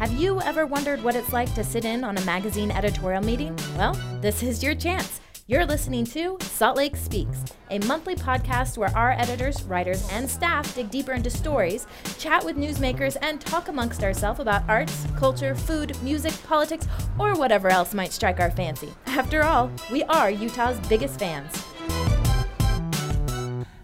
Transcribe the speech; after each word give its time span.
Have 0.00 0.14
you 0.14 0.40
ever 0.40 0.64
wondered 0.64 1.04
what 1.04 1.14
it's 1.14 1.30
like 1.30 1.54
to 1.54 1.62
sit 1.62 1.84
in 1.84 2.04
on 2.04 2.16
a 2.16 2.24
magazine 2.24 2.70
editorial 2.70 3.22
meeting? 3.22 3.54
Well, 3.76 3.92
this 4.22 4.42
is 4.42 4.62
your 4.62 4.74
chance. 4.74 5.20
You're 5.46 5.66
listening 5.66 6.06
to 6.06 6.38
Salt 6.40 6.78
Lake 6.78 6.96
Speaks, 6.96 7.44
a 7.70 7.80
monthly 7.80 8.14
podcast 8.14 8.78
where 8.78 8.96
our 8.96 9.12
editors, 9.12 9.62
writers, 9.64 10.08
and 10.10 10.26
staff 10.26 10.74
dig 10.74 10.90
deeper 10.90 11.12
into 11.12 11.28
stories, 11.28 11.86
chat 12.18 12.42
with 12.42 12.56
newsmakers, 12.56 13.18
and 13.20 13.42
talk 13.42 13.68
amongst 13.68 14.02
ourselves 14.02 14.40
about 14.40 14.66
arts, 14.70 15.06
culture, 15.18 15.54
food, 15.54 15.94
music, 16.02 16.32
politics, 16.44 16.88
or 17.18 17.34
whatever 17.34 17.68
else 17.68 17.92
might 17.92 18.12
strike 18.12 18.40
our 18.40 18.50
fancy. 18.50 18.88
After 19.04 19.42
all, 19.42 19.70
we 19.92 20.02
are 20.04 20.30
Utah's 20.30 20.80
biggest 20.88 21.18
fans. 21.18 21.62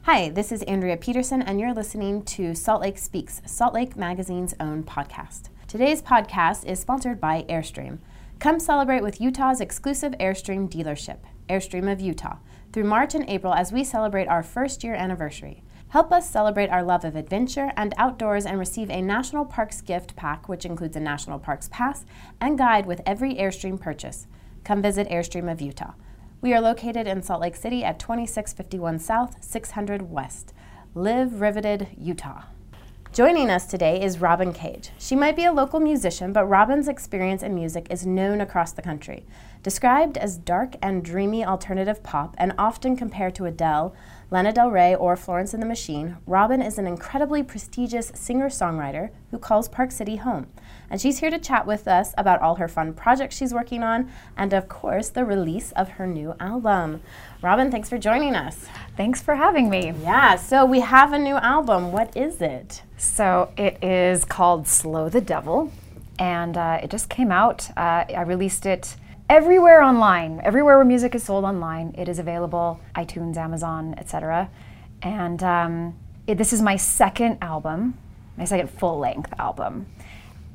Hi, 0.04 0.30
this 0.30 0.50
is 0.50 0.62
Andrea 0.62 0.96
Peterson, 0.96 1.42
and 1.42 1.60
you're 1.60 1.74
listening 1.74 2.22
to 2.22 2.54
Salt 2.54 2.80
Lake 2.80 2.96
Speaks, 2.96 3.42
Salt 3.44 3.74
Lake 3.74 3.98
Magazine's 3.98 4.54
own 4.58 4.82
podcast. 4.82 5.50
Today's 5.68 6.00
podcast 6.00 6.64
is 6.64 6.78
sponsored 6.78 7.20
by 7.20 7.44
Airstream. 7.48 7.98
Come 8.38 8.60
celebrate 8.60 9.02
with 9.02 9.20
Utah's 9.20 9.60
exclusive 9.60 10.12
Airstream 10.20 10.70
dealership, 10.70 11.18
Airstream 11.48 11.90
of 11.90 12.00
Utah, 12.00 12.36
through 12.72 12.84
March 12.84 13.16
and 13.16 13.28
April 13.28 13.52
as 13.52 13.72
we 13.72 13.82
celebrate 13.82 14.28
our 14.28 14.44
first 14.44 14.84
year 14.84 14.94
anniversary. 14.94 15.64
Help 15.88 16.12
us 16.12 16.30
celebrate 16.30 16.70
our 16.70 16.84
love 16.84 17.04
of 17.04 17.16
adventure 17.16 17.72
and 17.76 17.94
outdoors 17.98 18.46
and 18.46 18.60
receive 18.60 18.90
a 18.90 19.02
National 19.02 19.44
Parks 19.44 19.80
gift 19.80 20.14
pack, 20.14 20.48
which 20.48 20.64
includes 20.64 20.94
a 20.94 21.00
National 21.00 21.40
Parks 21.40 21.68
pass 21.72 22.06
and 22.40 22.56
guide 22.56 22.86
with 22.86 23.00
every 23.04 23.34
Airstream 23.34 23.80
purchase. 23.80 24.28
Come 24.62 24.80
visit 24.80 25.08
Airstream 25.08 25.50
of 25.50 25.60
Utah. 25.60 25.94
We 26.40 26.54
are 26.54 26.60
located 26.60 27.08
in 27.08 27.22
Salt 27.22 27.40
Lake 27.40 27.56
City 27.56 27.82
at 27.82 27.98
2651 27.98 29.00
South, 29.00 29.42
600 29.42 30.12
West. 30.12 30.52
Live 30.94 31.40
Riveted, 31.40 31.88
Utah. 31.98 32.42
Joining 33.16 33.48
us 33.48 33.64
today 33.64 34.02
is 34.02 34.20
Robyn 34.20 34.52
Cage. 34.52 34.90
She 34.98 35.16
might 35.16 35.36
be 35.36 35.46
a 35.46 35.50
local 35.50 35.80
musician, 35.80 36.34
but 36.34 36.44
Robyn's 36.44 36.86
experience 36.86 37.42
in 37.42 37.54
music 37.54 37.86
is 37.88 38.04
known 38.04 38.42
across 38.42 38.72
the 38.72 38.82
country. 38.82 39.24
Described 39.62 40.18
as 40.18 40.36
dark 40.36 40.74
and 40.82 41.02
dreamy 41.02 41.42
alternative 41.42 42.02
pop 42.02 42.34
and 42.36 42.52
often 42.58 42.94
compared 42.94 43.34
to 43.36 43.46
Adele, 43.46 43.96
Lana 44.30 44.52
Del 44.52 44.70
Rey, 44.70 44.94
or 44.94 45.16
Florence 45.16 45.54
and 45.54 45.62
the 45.62 45.66
Machine, 45.66 46.18
Robyn 46.26 46.60
is 46.60 46.76
an 46.76 46.86
incredibly 46.86 47.42
prestigious 47.42 48.12
singer 48.14 48.50
songwriter 48.50 49.08
who 49.30 49.38
calls 49.38 49.66
Park 49.66 49.92
City 49.92 50.16
home. 50.16 50.48
And 50.90 51.00
she's 51.00 51.18
here 51.18 51.30
to 51.30 51.38
chat 51.38 51.66
with 51.66 51.88
us 51.88 52.14
about 52.16 52.40
all 52.40 52.56
her 52.56 52.68
fun 52.68 52.92
projects 52.94 53.36
she's 53.36 53.52
working 53.52 53.82
on 53.82 54.10
and, 54.36 54.52
of 54.52 54.68
course, 54.68 55.08
the 55.08 55.24
release 55.24 55.72
of 55.72 55.90
her 55.90 56.06
new 56.06 56.34
album. 56.38 57.02
Robyn, 57.42 57.70
thanks 57.70 57.88
for 57.88 57.98
joining 57.98 58.34
us. 58.34 58.66
Thanks 58.96 59.20
for 59.22 59.34
having 59.34 59.68
me. 59.68 59.92
Yeah, 60.02 60.36
so 60.36 60.64
we 60.64 60.80
have 60.80 61.12
a 61.12 61.18
new 61.18 61.36
album. 61.36 61.92
What 61.92 62.16
is 62.16 62.40
it? 62.40 62.82
So 62.96 63.52
it 63.56 63.82
is 63.82 64.24
called 64.24 64.66
Slow 64.66 65.08
the 65.08 65.20
Devil, 65.20 65.72
and 66.18 66.56
uh, 66.56 66.80
it 66.82 66.90
just 66.90 67.08
came 67.08 67.30
out. 67.30 67.68
Uh, 67.76 68.04
I 68.08 68.22
released 68.22 68.64
it 68.64 68.96
everywhere 69.28 69.82
online, 69.82 70.40
everywhere 70.44 70.76
where 70.76 70.84
music 70.84 71.14
is 71.14 71.24
sold 71.24 71.44
online. 71.44 71.94
It 71.98 72.08
is 72.08 72.18
available, 72.18 72.80
iTunes, 72.94 73.36
Amazon, 73.36 73.94
etc. 73.98 74.48
And 75.02 75.42
um, 75.42 75.96
it, 76.26 76.38
this 76.38 76.52
is 76.52 76.62
my 76.62 76.76
second 76.76 77.38
album, 77.42 77.98
my 78.36 78.44
second 78.44 78.70
full 78.70 78.98
length 78.98 79.32
album 79.38 79.86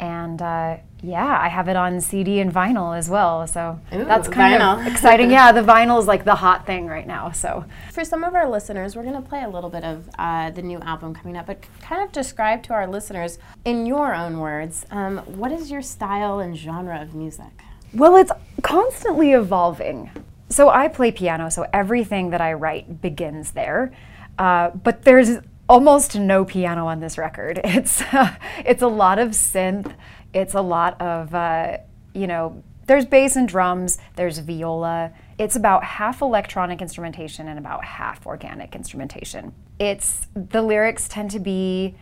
and 0.01 0.41
uh, 0.41 0.77
yeah, 1.03 1.39
I 1.39 1.47
have 1.47 1.67
it 1.67 1.75
on 1.75 2.01
CD 2.01 2.39
and 2.39 2.51
vinyl 2.51 2.97
as 2.97 3.07
well. 3.07 3.45
So 3.45 3.79
Ooh, 3.93 4.03
that's 4.03 4.27
kind 4.27 4.59
vinyl. 4.59 4.81
of 4.81 4.87
exciting. 4.91 5.29
yeah, 5.29 5.51
the 5.51 5.61
vinyl 5.61 5.99
is 5.99 6.07
like 6.07 6.25
the 6.25 6.35
hot 6.35 6.65
thing 6.65 6.87
right 6.87 7.05
now. 7.05 7.31
So 7.31 7.63
for 7.93 8.03
some 8.03 8.23
of 8.23 8.33
our 8.33 8.49
listeners, 8.49 8.95
we're 8.95 9.03
going 9.03 9.21
to 9.21 9.27
play 9.29 9.43
a 9.43 9.49
little 9.49 9.69
bit 9.69 9.83
of 9.83 10.09
uh, 10.17 10.49
the 10.49 10.63
new 10.63 10.79
album 10.79 11.13
coming 11.13 11.37
up, 11.37 11.45
but 11.45 11.63
kind 11.81 12.03
of 12.03 12.11
describe 12.11 12.63
to 12.63 12.73
our 12.73 12.87
listeners 12.87 13.37
in 13.63 13.85
your 13.85 14.13
own 14.15 14.39
words 14.39 14.85
um, 14.89 15.19
what 15.19 15.51
is 15.51 15.69
your 15.69 15.83
style 15.83 16.39
and 16.39 16.57
genre 16.57 16.99
of 16.99 17.13
music? 17.13 17.51
Well, 17.93 18.15
it's 18.15 18.31
constantly 18.63 19.33
evolving. 19.33 20.09
So 20.49 20.69
I 20.69 20.87
play 20.87 21.11
piano, 21.11 21.49
so 21.51 21.67
everything 21.71 22.31
that 22.31 22.41
I 22.41 22.53
write 22.53 23.01
begins 23.01 23.51
there. 23.51 23.91
Uh, 24.39 24.71
but 24.71 25.03
there's 25.03 25.37
almost 25.71 26.17
no 26.17 26.43
piano 26.43 26.85
on 26.85 26.99
this 26.99 27.17
record. 27.17 27.61
It's 27.71 28.01
uh, 28.01 28.35
it's 28.65 28.81
a 28.81 28.87
lot 28.87 29.17
of 29.17 29.29
synth. 29.29 29.95
It's 30.33 30.53
a 30.53 30.61
lot 30.61 31.01
of 31.01 31.33
uh, 31.33 31.77
you 32.13 32.27
know. 32.27 32.61
There's 32.87 33.05
bass 33.05 33.37
and 33.37 33.47
drums. 33.47 33.97
There's 34.17 34.39
viola. 34.39 35.13
It's 35.37 35.55
about 35.55 35.83
half 35.83 36.21
electronic 36.21 36.81
instrumentation 36.81 37.47
and 37.47 37.57
about 37.57 37.85
half 37.85 38.25
organic 38.27 38.75
instrumentation. 38.75 39.53
It's 39.79 40.27
the 40.35 40.61
lyrics 40.61 41.07
tend 41.07 41.31
to 41.31 41.39
be 41.39 41.95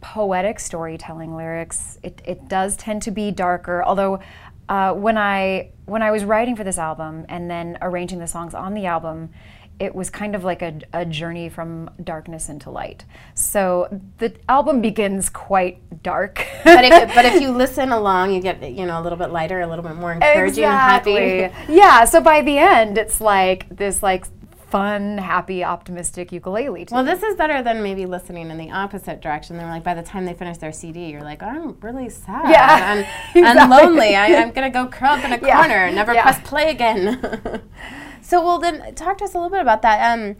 poetic 0.00 0.60
storytelling 0.60 1.34
lyrics. 1.34 1.98
It, 2.02 2.22
it 2.24 2.48
does 2.48 2.76
tend 2.76 3.02
to 3.02 3.10
be 3.10 3.32
darker, 3.32 3.82
although 3.82 4.20
uh, 4.68 4.92
when 4.92 5.18
I 5.18 5.72
when 5.86 6.02
I 6.02 6.12
was 6.12 6.24
writing 6.24 6.54
for 6.54 6.64
this 6.64 6.78
album 6.78 7.26
and 7.28 7.50
then 7.50 7.78
arranging 7.82 8.20
the 8.20 8.28
songs 8.28 8.54
on 8.54 8.74
the 8.74 8.86
album, 8.86 9.30
it 9.78 9.94
was 9.94 10.10
kind 10.10 10.34
of 10.34 10.44
like 10.44 10.62
a, 10.62 10.80
a, 10.92 11.04
journey 11.04 11.48
from 11.48 11.90
darkness 12.02 12.48
into 12.48 12.70
light. 12.70 13.04
So 13.34 14.00
the 14.18 14.34
album 14.48 14.80
begins 14.80 15.28
quite 15.28 16.02
dark. 16.02 16.46
but, 16.64 16.84
if, 16.84 17.14
but 17.14 17.24
if 17.24 17.40
you 17.42 17.50
listen 17.50 17.90
along, 17.90 18.32
you 18.32 18.40
get 18.40 18.62
you 18.62 18.86
know 18.86 19.00
a 19.00 19.02
little 19.02 19.18
bit 19.18 19.30
lighter, 19.30 19.60
a 19.60 19.66
little 19.66 19.84
bit 19.84 19.96
more 19.96 20.12
encouraging 20.12 20.64
exactly. 20.64 21.42
and 21.42 21.52
happy. 21.52 21.72
Yeah. 21.72 22.04
So 22.04 22.20
by 22.20 22.42
the 22.42 22.58
end, 22.58 22.98
it's 22.98 23.20
like 23.20 23.68
this 23.74 24.02
like 24.02 24.26
fun, 24.72 25.18
happy, 25.18 25.62
optimistic 25.62 26.32
ukulele. 26.32 26.86
Well, 26.90 27.04
this 27.04 27.22
is 27.22 27.36
better 27.36 27.62
than 27.62 27.82
maybe 27.82 28.06
listening 28.06 28.50
in 28.50 28.56
the 28.56 28.70
opposite 28.70 29.20
direction. 29.20 29.58
They're 29.58 29.66
like, 29.66 29.84
by 29.84 29.92
the 29.92 30.02
time 30.02 30.24
they 30.24 30.32
finish 30.32 30.56
their 30.56 30.72
CD, 30.72 31.10
you're 31.10 31.20
like, 31.20 31.42
I'm 31.42 31.78
really 31.80 32.08
sad 32.08 32.48
yeah, 32.48 32.92
and, 32.92 33.00
exactly. 33.34 33.42
and 33.44 33.70
lonely. 33.70 34.16
I, 34.16 34.28
am 34.28 34.50
gonna 34.52 34.70
go 34.70 34.86
curl 34.86 35.10
up 35.10 35.24
in 35.24 35.32
a 35.34 35.46
yeah. 35.46 35.56
corner, 35.56 35.92
never 35.92 36.14
yeah. 36.14 36.22
press 36.22 36.40
play 36.48 36.70
again. 36.70 37.20
So, 38.32 38.42
well, 38.42 38.58
then 38.58 38.94
talk 38.94 39.18
to 39.18 39.24
us 39.24 39.34
a 39.34 39.36
little 39.36 39.50
bit 39.50 39.60
about 39.60 39.82
that. 39.82 40.10
Um, 40.10 40.36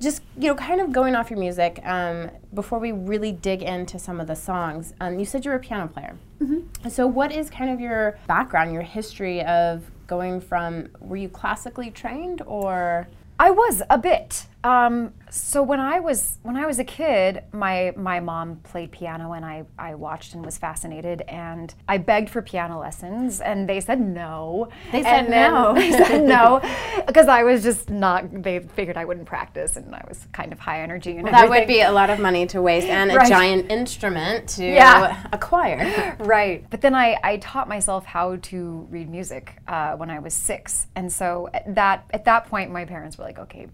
just 0.00 0.22
you 0.38 0.48
know, 0.48 0.54
kind 0.54 0.80
of 0.80 0.92
going 0.92 1.14
off 1.14 1.28
your 1.28 1.38
music 1.38 1.78
um, 1.84 2.30
before 2.54 2.78
we 2.78 2.90
really 2.90 3.32
dig 3.32 3.60
into 3.60 3.98
some 3.98 4.18
of 4.18 4.26
the 4.26 4.34
songs. 4.34 4.94
Um, 4.98 5.18
you 5.18 5.26
said 5.26 5.44
you 5.44 5.50
were 5.50 5.58
a 5.58 5.60
piano 5.60 5.88
player. 5.88 6.16
Mm-hmm. 6.40 6.88
So, 6.88 7.06
what 7.06 7.30
is 7.30 7.50
kind 7.50 7.70
of 7.70 7.80
your 7.80 8.18
background, 8.28 8.72
your 8.72 8.80
history 8.80 9.44
of 9.44 9.90
going 10.06 10.40
from? 10.40 10.88
Were 11.00 11.18
you 11.18 11.28
classically 11.28 11.90
trained 11.90 12.40
or? 12.46 13.08
I 13.38 13.50
was 13.50 13.82
a 13.90 13.98
bit. 13.98 14.46
Um, 14.68 15.14
so 15.30 15.62
when 15.62 15.80
I 15.80 15.98
was 16.00 16.38
when 16.42 16.56
I 16.56 16.66
was 16.66 16.78
a 16.78 16.84
kid, 16.84 17.42
my 17.52 17.92
my 17.96 18.20
mom 18.20 18.56
played 18.56 18.90
piano 18.90 19.32
and 19.32 19.44
I, 19.44 19.64
I 19.78 19.94
watched 19.94 20.34
and 20.34 20.44
was 20.44 20.58
fascinated 20.58 21.22
and 21.22 21.74
I 21.88 21.96
begged 21.98 22.28
for 22.28 22.42
piano 22.42 22.78
lessons 22.78 23.40
and 23.40 23.66
they 23.68 23.80
said 23.80 23.98
no. 24.00 24.68
They 24.92 25.02
said 25.02 25.30
no. 25.30 25.74
They 25.78 25.92
said 25.92 26.22
no 26.24 26.60
because 27.06 27.28
I 27.28 27.44
was 27.44 27.62
just 27.62 27.88
not. 27.88 28.42
They 28.42 28.58
figured 28.60 28.96
I 28.98 29.04
wouldn't 29.06 29.26
practice 29.26 29.76
and 29.76 29.94
I 29.94 30.04
was 30.06 30.26
kind 30.32 30.52
of 30.52 30.58
high 30.58 30.82
energy 30.82 31.12
and 31.12 31.22
well, 31.22 31.32
that 31.32 31.48
would 31.48 31.66
be 31.66 31.80
a 31.80 31.92
lot 31.92 32.10
of 32.10 32.18
money 32.18 32.46
to 32.48 32.60
waste 32.60 32.88
and 32.88 33.10
Right. 33.14 33.26
a 33.26 33.28
giant 33.30 33.70
instrument 33.70 34.48
to 34.50 34.64
Yeah. 34.80 35.24
acquire. 35.32 36.14
Right. 36.18 36.64
But 36.68 36.82
then 36.82 36.94
I, 36.94 37.18
I 37.24 37.38
taught 37.38 37.68
myself 37.68 38.04
how 38.04 38.36
to 38.36 38.86
read 38.90 39.08
music 39.08 39.44
uh, 39.66 39.92
when 39.96 40.10
I 40.10 40.18
was 40.18 40.34
six, 40.34 40.88
and 40.94 41.10
so 41.10 41.48
at 41.54 41.74
that 41.74 42.04
at 42.10 42.24
that 42.26 42.46
point, 42.46 42.70
my 42.70 42.84
parents 42.84 43.16
were 43.18 43.24
like, 43.24 43.38
"Okay, 43.38 43.68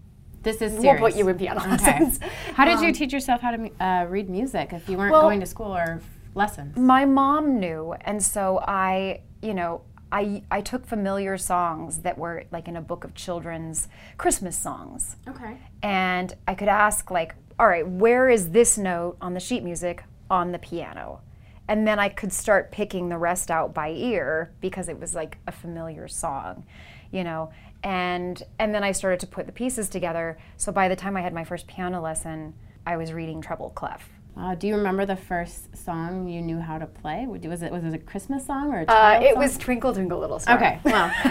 This 0.45 0.61
is 0.61 0.73
we'll 0.79 0.95
put 0.97 1.15
you 1.17 1.27
in 1.27 1.37
piano 1.37 1.59
Okay. 1.59 1.71
lessons." 1.71 2.19
How 2.53 2.63
did 2.63 2.79
you 2.79 2.87
Um, 2.87 2.93
teach 2.93 3.11
yourself 3.11 3.41
how 3.41 3.51
to 3.51 3.69
uh, 3.83 4.05
read 4.05 4.29
music 4.29 4.71
if 4.71 4.87
you 4.87 4.97
weren't 4.97 5.11
Well- 5.11 5.23
going 5.23 5.41
to 5.41 5.45
school 5.45 5.75
or 5.75 5.99
lessons? 6.35 6.77
My 6.77 7.03
mom 7.05 7.59
knew, 7.59 7.93
and 8.01 8.23
so 8.23 8.59
I, 8.65 9.21
you 9.41 9.53
know, 9.53 9.81
I 10.11 10.43
I 10.51 10.61
took 10.61 10.85
familiar 10.85 11.35
songs 11.37 12.03
that 12.03 12.17
were 12.17 12.43
like 12.51 12.67
in 12.67 12.75
a 12.77 12.81
book 12.81 13.03
of 13.03 13.15
children's 13.15 13.89
Christmas 14.17 14.55
songs, 14.55 15.17
Okay. 15.27 15.57
and 15.83 16.33
I 16.47 16.53
could 16.55 16.69
ask 16.69 17.09
like, 17.09 17.35
all 17.59 17.67
right, 17.67 17.87
where 17.87 18.29
is 18.29 18.51
this 18.51 18.77
note 18.77 19.17
on 19.19 19.33
the 19.33 19.39
sheet 19.39 19.63
music 19.63 20.03
on 20.29 20.51
the 20.51 20.59
piano? 20.59 21.21
And 21.67 21.87
then 21.87 21.97
I 21.97 22.09
could 22.09 22.31
start 22.31 22.71
picking 22.71 23.09
the 23.09 23.17
rest 23.17 23.49
out 23.49 23.73
by 23.73 23.89
ear 23.89 24.51
because 24.61 24.87
it 24.87 24.99
was 24.99 25.15
like 25.15 25.39
a 25.47 25.51
familiar 25.51 26.07
song, 26.07 26.63
you 27.11 27.23
know. 27.23 27.49
And 27.83 28.41
and 28.59 28.73
then 28.73 28.83
I 28.83 28.91
started 28.91 29.19
to 29.21 29.27
put 29.27 29.45
the 29.45 29.51
pieces 29.51 29.89
together. 29.89 30.37
So 30.57 30.71
by 30.71 30.87
the 30.87 30.95
time 30.95 31.15
I 31.15 31.21
had 31.21 31.33
my 31.33 31.43
first 31.43 31.67
piano 31.67 32.01
lesson, 32.01 32.53
I 32.85 32.97
was 32.97 33.13
reading 33.13 33.41
treble 33.41 33.69
clef. 33.71 34.09
Uh, 34.37 34.53
do 34.53 34.67
you 34.67 34.75
remember 34.75 35.05
the 35.05 35.15
first 35.15 35.75
song 35.77 36.27
you 36.27 36.41
knew 36.41 36.59
how 36.59 36.77
to 36.77 36.85
play? 36.85 37.25
Was 37.25 37.61
it 37.61 37.71
was 37.71 37.83
it 37.85 37.93
a 37.93 37.97
Christmas 37.97 38.45
song 38.45 38.73
or 38.73 38.81
a 38.81 38.85
Uh, 38.91 39.19
it 39.21 39.33
song? 39.33 39.41
was 39.43 39.57
Twinkle 39.57 39.93
Twinkle 39.93 40.19
Little 40.19 40.39
Star. 40.39 40.57
Okay, 40.57 40.79
well, 40.83 41.09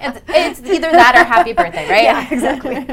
it's, 0.00 0.22
it's 0.28 0.60
either 0.70 0.90
that 0.92 1.14
or 1.14 1.24
Happy 1.24 1.52
Birthday, 1.52 1.88
right? 1.90 2.04
Yeah, 2.04 2.28
exactly. 2.32 2.86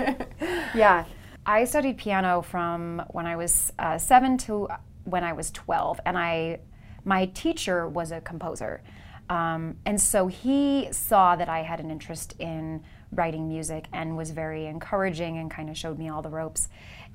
yeah. 0.76 1.06
I 1.46 1.64
studied 1.66 1.98
piano 1.98 2.42
from 2.42 3.02
when 3.12 3.26
I 3.26 3.36
was 3.36 3.72
uh, 3.80 3.98
seven 3.98 4.38
to 4.40 4.68
when 5.06 5.24
I 5.24 5.34
was 5.34 5.52
12, 5.52 6.00
and 6.06 6.18
I, 6.18 6.60
my 7.04 7.26
teacher 7.28 7.88
was 7.88 8.12
a 8.12 8.22
composer. 8.22 8.82
Um, 9.30 9.78
and 9.86 10.00
so 10.02 10.28
he 10.28 10.90
saw 10.92 11.36
that 11.36 11.50
I 11.50 11.64
had 11.64 11.80
an 11.80 11.90
interest 11.90 12.36
in 12.40 12.84
writing 13.12 13.48
music 13.48 13.86
and 13.94 14.18
was 14.18 14.32
very 14.32 14.66
encouraging 14.66 15.38
and 15.38 15.50
kind 15.50 15.70
of 15.70 15.78
showed 15.78 15.98
me 15.98 16.10
all 16.10 16.22
the 16.22 16.30
ropes. 16.30 16.70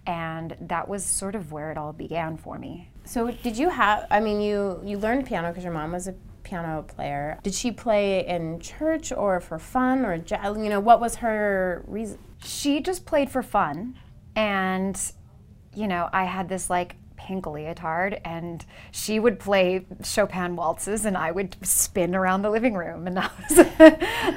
And 0.06 0.56
that 0.60 0.88
was 0.88 1.04
sort 1.04 1.34
of 1.34 1.52
where 1.52 1.70
it 1.70 1.76
all 1.76 1.92
began 1.92 2.36
for 2.36 2.58
me. 2.58 2.90
So 3.04 3.30
did 3.30 3.58
you 3.58 3.68
have? 3.68 4.06
I 4.10 4.20
mean, 4.20 4.40
you 4.40 4.80
you 4.84 4.98
learned 4.98 5.26
piano 5.26 5.48
because 5.48 5.64
your 5.64 5.72
mom 5.72 5.92
was 5.92 6.08
a 6.08 6.14
piano 6.44 6.82
player. 6.82 7.38
Did 7.42 7.54
she 7.54 7.72
play 7.72 8.26
in 8.26 8.58
church 8.60 9.12
or 9.12 9.40
for 9.40 9.58
fun 9.58 10.06
or 10.06 10.14
you 10.14 10.70
know 10.70 10.80
what 10.80 11.00
was 11.00 11.16
her 11.16 11.84
reason? 11.86 12.18
She 12.42 12.80
just 12.80 13.04
played 13.04 13.30
for 13.30 13.42
fun, 13.42 13.98
and 14.34 14.98
you 15.74 15.88
know 15.88 16.08
I 16.12 16.24
had 16.24 16.48
this 16.48 16.70
like 16.70 16.96
pink 17.28 17.46
leotard 17.46 18.18
and 18.24 18.64
she 18.90 19.20
would 19.20 19.38
play 19.38 19.84
Chopin 20.02 20.56
waltzes 20.56 21.04
and 21.04 21.14
I 21.14 21.30
would 21.30 21.58
spin 21.60 22.14
around 22.14 22.40
the 22.40 22.48
living 22.48 22.72
room 22.72 23.06
and 23.06 23.16
that 23.18 23.32
was 23.38 23.56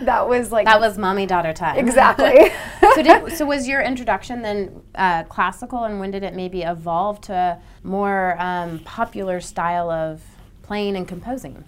that 0.03 0.27
was 0.27 0.51
like 0.51 0.65
that 0.65 0.81
was 0.81 0.97
mommy 0.97 1.25
daughter 1.25 1.53
time. 1.53 1.77
Exactly. 1.77 2.51
So 2.93 3.03
did, 3.03 3.31
so 3.37 3.45
was 3.45 3.69
your 3.69 3.81
introduction 3.81 4.41
then 4.41 4.81
uh, 4.95 5.23
classical 5.23 5.85
and 5.85 6.01
when 6.01 6.11
did 6.11 6.23
it 6.23 6.33
maybe 6.33 6.63
evolve 6.63 7.21
to 7.21 7.33
a 7.33 7.61
more 7.83 8.35
um, 8.37 8.79
popular 8.79 9.39
style 9.39 9.89
of 9.89 10.21
playing 10.61 10.97
and 10.97 11.07
composing? 11.07 11.63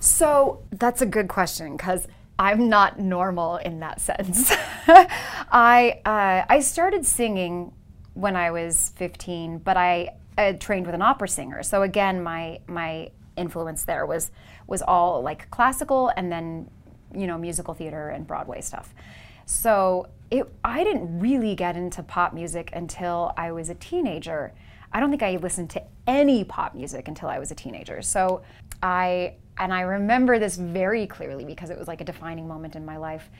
So 0.00 0.62
that's 0.72 1.00
a 1.00 1.06
good 1.06 1.28
question 1.28 1.78
because 1.78 2.06
I'm 2.38 2.68
not 2.68 2.98
normal 2.98 3.56
in 3.56 3.80
that 3.80 4.02
sense. 4.02 4.52
I 4.86 6.00
uh, 6.04 6.44
I 6.52 6.60
started 6.60 7.06
singing 7.06 7.72
when 8.12 8.36
I 8.36 8.50
was 8.50 8.92
15, 8.96 9.58
but 9.58 9.78
I 9.78 10.10
uh, 10.38 10.52
trained 10.54 10.86
with 10.86 10.94
an 10.94 11.02
opera 11.02 11.28
singer. 11.28 11.62
So 11.62 11.82
again, 11.82 12.22
my 12.22 12.60
my 12.66 13.10
influence 13.36 13.84
there 13.84 14.06
was 14.06 14.30
was 14.66 14.82
all 14.82 15.22
like 15.22 15.50
classical 15.50 16.10
and 16.16 16.32
then 16.32 16.70
you 17.14 17.26
know 17.26 17.38
musical 17.38 17.74
theater 17.74 18.08
and 18.08 18.26
Broadway 18.26 18.60
stuff. 18.60 18.94
So 19.46 20.08
it 20.30 20.52
I 20.64 20.84
didn't 20.84 21.20
really 21.20 21.54
get 21.54 21.76
into 21.76 22.02
pop 22.02 22.34
music 22.34 22.70
until 22.72 23.32
I 23.36 23.52
was 23.52 23.70
a 23.70 23.74
teenager. 23.74 24.52
I 24.92 25.00
don't 25.00 25.10
think 25.10 25.22
I 25.22 25.36
listened 25.36 25.70
to 25.70 25.82
any 26.06 26.44
pop 26.44 26.74
music 26.74 27.08
until 27.08 27.28
I 27.28 27.38
was 27.38 27.50
a 27.50 27.54
teenager. 27.54 28.02
So 28.02 28.42
I 28.82 29.34
and 29.58 29.72
I 29.72 29.82
remember 29.82 30.38
this 30.38 30.56
very 30.56 31.06
clearly 31.06 31.44
because 31.44 31.70
it 31.70 31.78
was 31.78 31.88
like 31.88 32.00
a 32.00 32.04
defining 32.04 32.46
moment 32.46 32.76
in 32.76 32.84
my 32.84 32.96
life. 32.96 33.30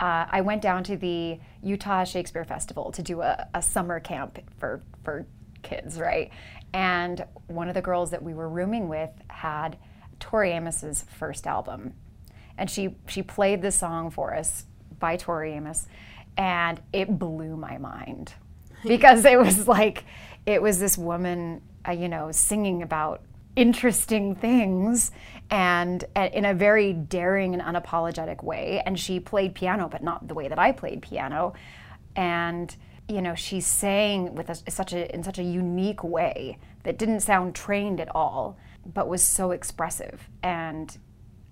Uh, 0.00 0.26
I 0.28 0.40
went 0.40 0.60
down 0.60 0.84
to 0.84 0.96
the 0.96 1.38
Utah 1.62 2.04
Shakespeare 2.04 2.44
Festival 2.44 2.90
to 2.92 3.02
do 3.02 3.22
a, 3.22 3.48
a 3.54 3.62
summer 3.62 4.00
camp 4.00 4.38
for 4.58 4.82
for 5.02 5.26
kids, 5.64 5.98
right? 5.98 6.30
And 6.72 7.24
one 7.48 7.68
of 7.68 7.74
the 7.74 7.82
girls 7.82 8.10
that 8.12 8.22
we 8.22 8.34
were 8.34 8.48
rooming 8.48 8.88
with 8.88 9.10
had 9.28 9.76
Tori 10.20 10.52
Amos's 10.52 11.04
first 11.18 11.46
album. 11.46 11.94
And 12.56 12.70
she 12.70 12.96
she 13.08 13.22
played 13.22 13.62
the 13.62 13.72
song 13.72 14.10
for 14.10 14.34
us 14.34 14.66
by 14.98 15.16
Tori 15.16 15.52
Amos 15.54 15.86
and 16.36 16.80
it 16.92 17.18
blew 17.18 17.56
my 17.56 17.78
mind 17.78 18.34
because 18.86 19.24
it 19.24 19.38
was 19.38 19.68
like 19.68 20.04
it 20.46 20.60
was 20.60 20.78
this 20.78 20.98
woman 20.98 21.62
uh, 21.86 21.92
you 21.92 22.08
know 22.08 22.30
singing 22.32 22.82
about 22.82 23.22
interesting 23.56 24.34
things 24.34 25.12
and 25.50 26.04
uh, 26.16 26.28
in 26.32 26.44
a 26.44 26.54
very 26.54 26.92
daring 26.92 27.54
and 27.54 27.62
unapologetic 27.62 28.42
way 28.42 28.82
and 28.84 28.98
she 28.98 29.20
played 29.20 29.54
piano 29.54 29.88
but 29.88 30.02
not 30.02 30.26
the 30.26 30.34
way 30.34 30.48
that 30.48 30.58
I 30.58 30.72
played 30.72 31.02
piano 31.02 31.54
and 32.16 32.74
you 33.08 33.20
know, 33.20 33.34
she 33.34 33.60
sang 33.60 34.34
with 34.34 34.48
a, 34.48 34.70
such 34.70 34.92
a 34.92 35.12
in 35.14 35.22
such 35.22 35.38
a 35.38 35.42
unique 35.42 36.02
way 36.02 36.58
that 36.84 36.98
didn't 36.98 37.20
sound 37.20 37.54
trained 37.54 38.00
at 38.00 38.14
all, 38.14 38.56
but 38.86 39.08
was 39.08 39.22
so 39.22 39.50
expressive. 39.50 40.28
And 40.42 40.96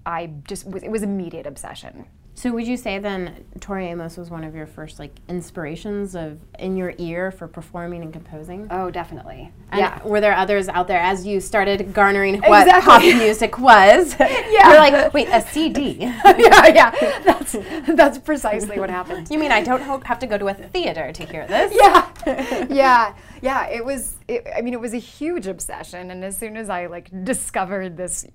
I 0.07 0.31
just 0.45 0.67
it 0.67 0.91
was 0.91 1.03
immediate 1.03 1.47
obsession. 1.47 2.07
So 2.43 2.51
would 2.51 2.67
you 2.67 2.77
say 2.77 2.99
then 2.99 3.45
Tori 3.61 3.87
Amos 3.87 4.17
was 4.17 4.29
one 4.29 4.43
of 4.43 4.53
your 4.53 4.67
first 4.67 4.99
like 4.99 5.15
inspirations 5.29 6.17
of 6.17 6.41
in 6.59 6.77
your 6.77 6.93
ear 6.99 7.31
for 7.31 7.47
performing 7.47 8.03
and 8.03 8.13
composing? 8.13 8.67
Oh, 8.69 8.91
definitely. 8.91 9.53
And 9.71 9.79
yeah. 9.79 10.05
Were 10.05 10.21
there 10.21 10.35
others 10.35 10.69
out 10.69 10.89
there 10.89 10.99
as 10.99 11.25
you 11.25 11.41
started 11.41 11.95
garnering 11.95 12.43
what 12.43 12.67
exactly. 12.67 13.13
pop 13.13 13.23
music 13.23 13.61
was? 13.61 14.17
yeah. 14.19 14.71
You're 14.71 14.79
like, 14.79 15.15
wait, 15.15 15.29
a 15.29 15.41
CD? 15.41 15.99
yeah, 16.01 16.67
yeah. 16.67 17.21
That's 17.25 17.55
that's 17.87 18.19
precisely 18.19 18.77
what 18.81 18.91
happened. 18.91 19.31
You 19.31 19.39
mean 19.39 19.53
I 19.53 19.63
don't 19.63 20.05
have 20.05 20.19
to 20.19 20.27
go 20.27 20.37
to 20.37 20.49
a 20.49 20.55
theater 20.55 21.13
to 21.13 21.25
hear 21.25 21.47
this? 21.47 21.73
Yeah. 21.83 22.67
yeah. 22.69 23.15
Yeah. 23.41 23.69
It 23.69 23.85
was. 23.85 24.17
It, 24.27 24.49
I 24.57 24.63
mean, 24.63 24.75
it 24.75 24.81
was 24.81 24.95
a 24.95 24.99
huge 24.99 25.47
obsession, 25.47 26.11
and 26.11 26.25
as 26.25 26.37
soon 26.37 26.57
as 26.57 26.69
I 26.69 26.87
like 26.87 27.09
discovered 27.25 27.97
this 27.97 28.27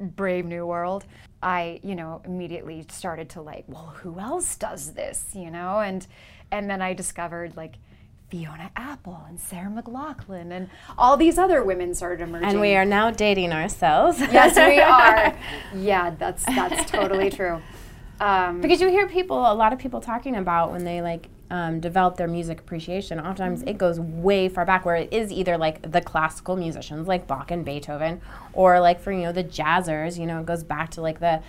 brave 0.00 0.44
new 0.44 0.66
world, 0.66 1.04
I, 1.44 1.78
you 1.82 1.94
know, 1.94 2.22
immediately 2.24 2.86
started 2.88 3.28
to 3.30 3.42
like, 3.42 3.64
well, 3.68 3.94
who 4.02 4.18
else 4.18 4.56
does 4.56 4.94
this, 4.94 5.26
you 5.34 5.50
know? 5.50 5.80
And 5.80 6.06
and 6.50 6.70
then 6.70 6.80
I 6.80 6.94
discovered 6.94 7.54
like 7.56 7.74
Fiona 8.30 8.70
Apple 8.74 9.22
and 9.28 9.38
Sarah 9.38 9.70
McLachlan 9.70 10.50
and 10.50 10.70
all 10.96 11.18
these 11.18 11.36
other 11.36 11.62
women 11.62 11.94
started 11.94 12.22
emerging. 12.26 12.48
And 12.48 12.60
we 12.60 12.74
are 12.74 12.86
now 12.86 13.10
dating 13.10 13.52
ourselves. 13.52 14.18
yes, 14.18 14.56
we 14.56 14.80
are. 14.80 15.36
Yeah, 15.78 16.10
that's 16.18 16.44
that's 16.46 16.90
totally 16.90 17.30
true. 17.30 17.60
Um, 18.20 18.60
because 18.60 18.80
you 18.80 18.88
hear 18.88 19.08
people, 19.08 19.36
a 19.38 19.52
lot 19.54 19.72
of 19.72 19.80
people 19.80 20.00
talking 20.00 20.36
about 20.36 20.70
when 20.70 20.84
they 20.84 21.02
like 21.02 21.28
um, 21.54 21.78
develop 21.78 22.16
their 22.16 22.26
music 22.26 22.58
appreciation, 22.58 23.20
oftentimes 23.20 23.60
mm-hmm. 23.60 23.68
it 23.68 23.78
goes 23.78 24.00
way 24.00 24.48
far 24.48 24.64
back 24.64 24.84
where 24.84 24.96
it 24.96 25.12
is 25.12 25.30
either 25.30 25.56
like 25.56 25.92
the 25.92 26.00
classical 26.00 26.56
musicians 26.56 27.06
like 27.06 27.28
Bach 27.28 27.52
and 27.52 27.64
Beethoven, 27.64 28.20
or 28.52 28.80
like 28.80 29.00
for 29.00 29.12
you 29.12 29.22
know 29.22 29.30
the 29.30 29.44
jazzers, 29.44 30.18
you 30.18 30.26
know, 30.26 30.40
it 30.40 30.46
goes 30.46 30.64
back 30.64 30.90
to 30.90 31.00
like 31.00 31.20
the 31.20 31.40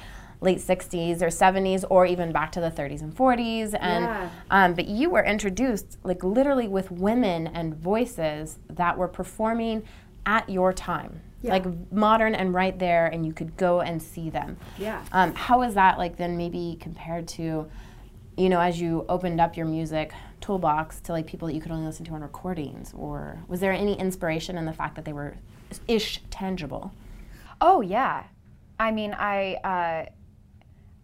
late 0.42 0.60
60s 0.60 1.24
or 1.24 1.28
70s 1.28 1.84
or 1.90 2.06
even 2.06 2.32
back 2.32 2.52
to 2.52 2.60
the 2.60 2.70
30s 2.70 3.02
and 3.02 3.16
40s 3.16 3.74
and 3.80 4.04
yeah. 4.04 4.30
um, 4.52 4.74
but 4.76 4.86
you 4.86 5.10
were 5.10 5.24
introduced 5.24 5.98
like 6.04 6.24
literally 6.26 6.68
with 6.68 6.92
women 6.92 7.48
and 7.48 7.74
voices 7.74 8.60
that 8.70 8.98
were 8.98 9.08
performing 9.08 9.82
at 10.26 10.48
your 10.50 10.74
time 10.74 11.22
yeah. 11.42 11.52
like 11.52 11.66
modern 11.92 12.36
and 12.36 12.54
right 12.54 12.78
there 12.78 13.08
and 13.08 13.26
you 13.26 13.32
could 13.32 13.56
go 13.56 13.80
and 13.80 14.04
see 14.04 14.30
them 14.30 14.58
yeah 14.78 15.02
um, 15.14 15.34
how 15.34 15.64
is 15.64 15.74
that 15.74 15.98
like 15.98 16.18
then 16.18 16.36
maybe 16.36 16.78
compared 16.82 17.28
to 17.30 17.68
you 18.38 18.50
know, 18.50 18.60
as 18.60 18.80
you 18.80 19.06
opened 19.08 19.40
up 19.40 19.56
your 19.56 19.66
music 19.66 20.14
toolbox 20.42 21.00
to 21.02 21.12
like 21.12 21.26
people 21.26 21.48
that 21.48 21.54
you 21.54 21.62
could 21.62 21.72
only 21.72 21.86
listen 21.86 22.06
to 22.06 22.14
on 22.14 22.22
recordings, 22.22 22.94
or 22.94 23.44
was 23.48 23.60
there 23.60 23.72
any 23.72 23.98
inspiration 23.98 24.58
in 24.58 24.66
the 24.66 24.74
fact 24.74 24.96
that 24.96 25.06
they 25.06 25.14
were 25.14 25.38
ish 25.88 26.22
tangible? 26.30 26.92
Oh 27.62 27.82
yeah, 27.82 28.24
I 28.80 28.92
mean, 28.92 29.14
I 29.14 29.56
uh, 29.56 30.10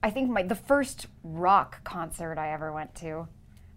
I 0.03 0.09
think 0.09 0.29
my 0.29 0.43
the 0.43 0.55
first 0.55 1.07
rock 1.23 1.83
concert 1.83 2.37
I 2.37 2.51
ever 2.51 2.73
went 2.73 2.95
to 2.95 3.27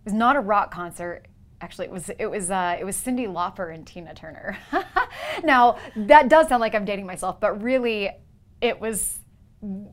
was 0.04 0.14
not 0.14 0.36
a 0.36 0.40
rock 0.40 0.72
concert. 0.72 1.26
Actually, 1.60 1.86
it 1.86 1.92
was 1.92 2.10
it 2.18 2.26
was 2.26 2.50
uh, 2.50 2.76
it 2.78 2.84
was 2.84 2.96
Cyndi 2.96 3.26
Lauper 3.26 3.72
and 3.72 3.86
Tina 3.86 4.14
Turner. 4.14 4.58
now 5.44 5.78
that 5.96 6.28
does 6.28 6.48
sound 6.48 6.60
like 6.60 6.74
I'm 6.74 6.84
dating 6.84 7.06
myself, 7.06 7.40
but 7.40 7.62
really, 7.62 8.10
it 8.60 8.80
was 8.80 9.20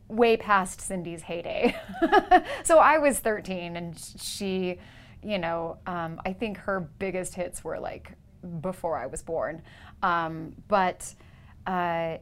way 0.07 0.37
past 0.37 0.81
Cyndi's 0.81 1.21
heyday. 1.21 1.75
so 2.63 2.79
I 2.79 2.97
was 2.97 3.19
13 3.19 3.75
and 3.75 3.97
she, 4.19 4.79
you 5.23 5.37
know, 5.37 5.77
um, 5.87 6.19
I 6.25 6.33
think 6.33 6.57
her 6.57 6.81
biggest 6.99 7.35
hits 7.35 7.63
were 7.63 7.79
like 7.79 8.13
before 8.59 8.97
I 8.97 9.05
was 9.05 9.21
born. 9.21 9.61
Um, 10.03 10.55
but 10.67 11.13
uh, 11.65 12.17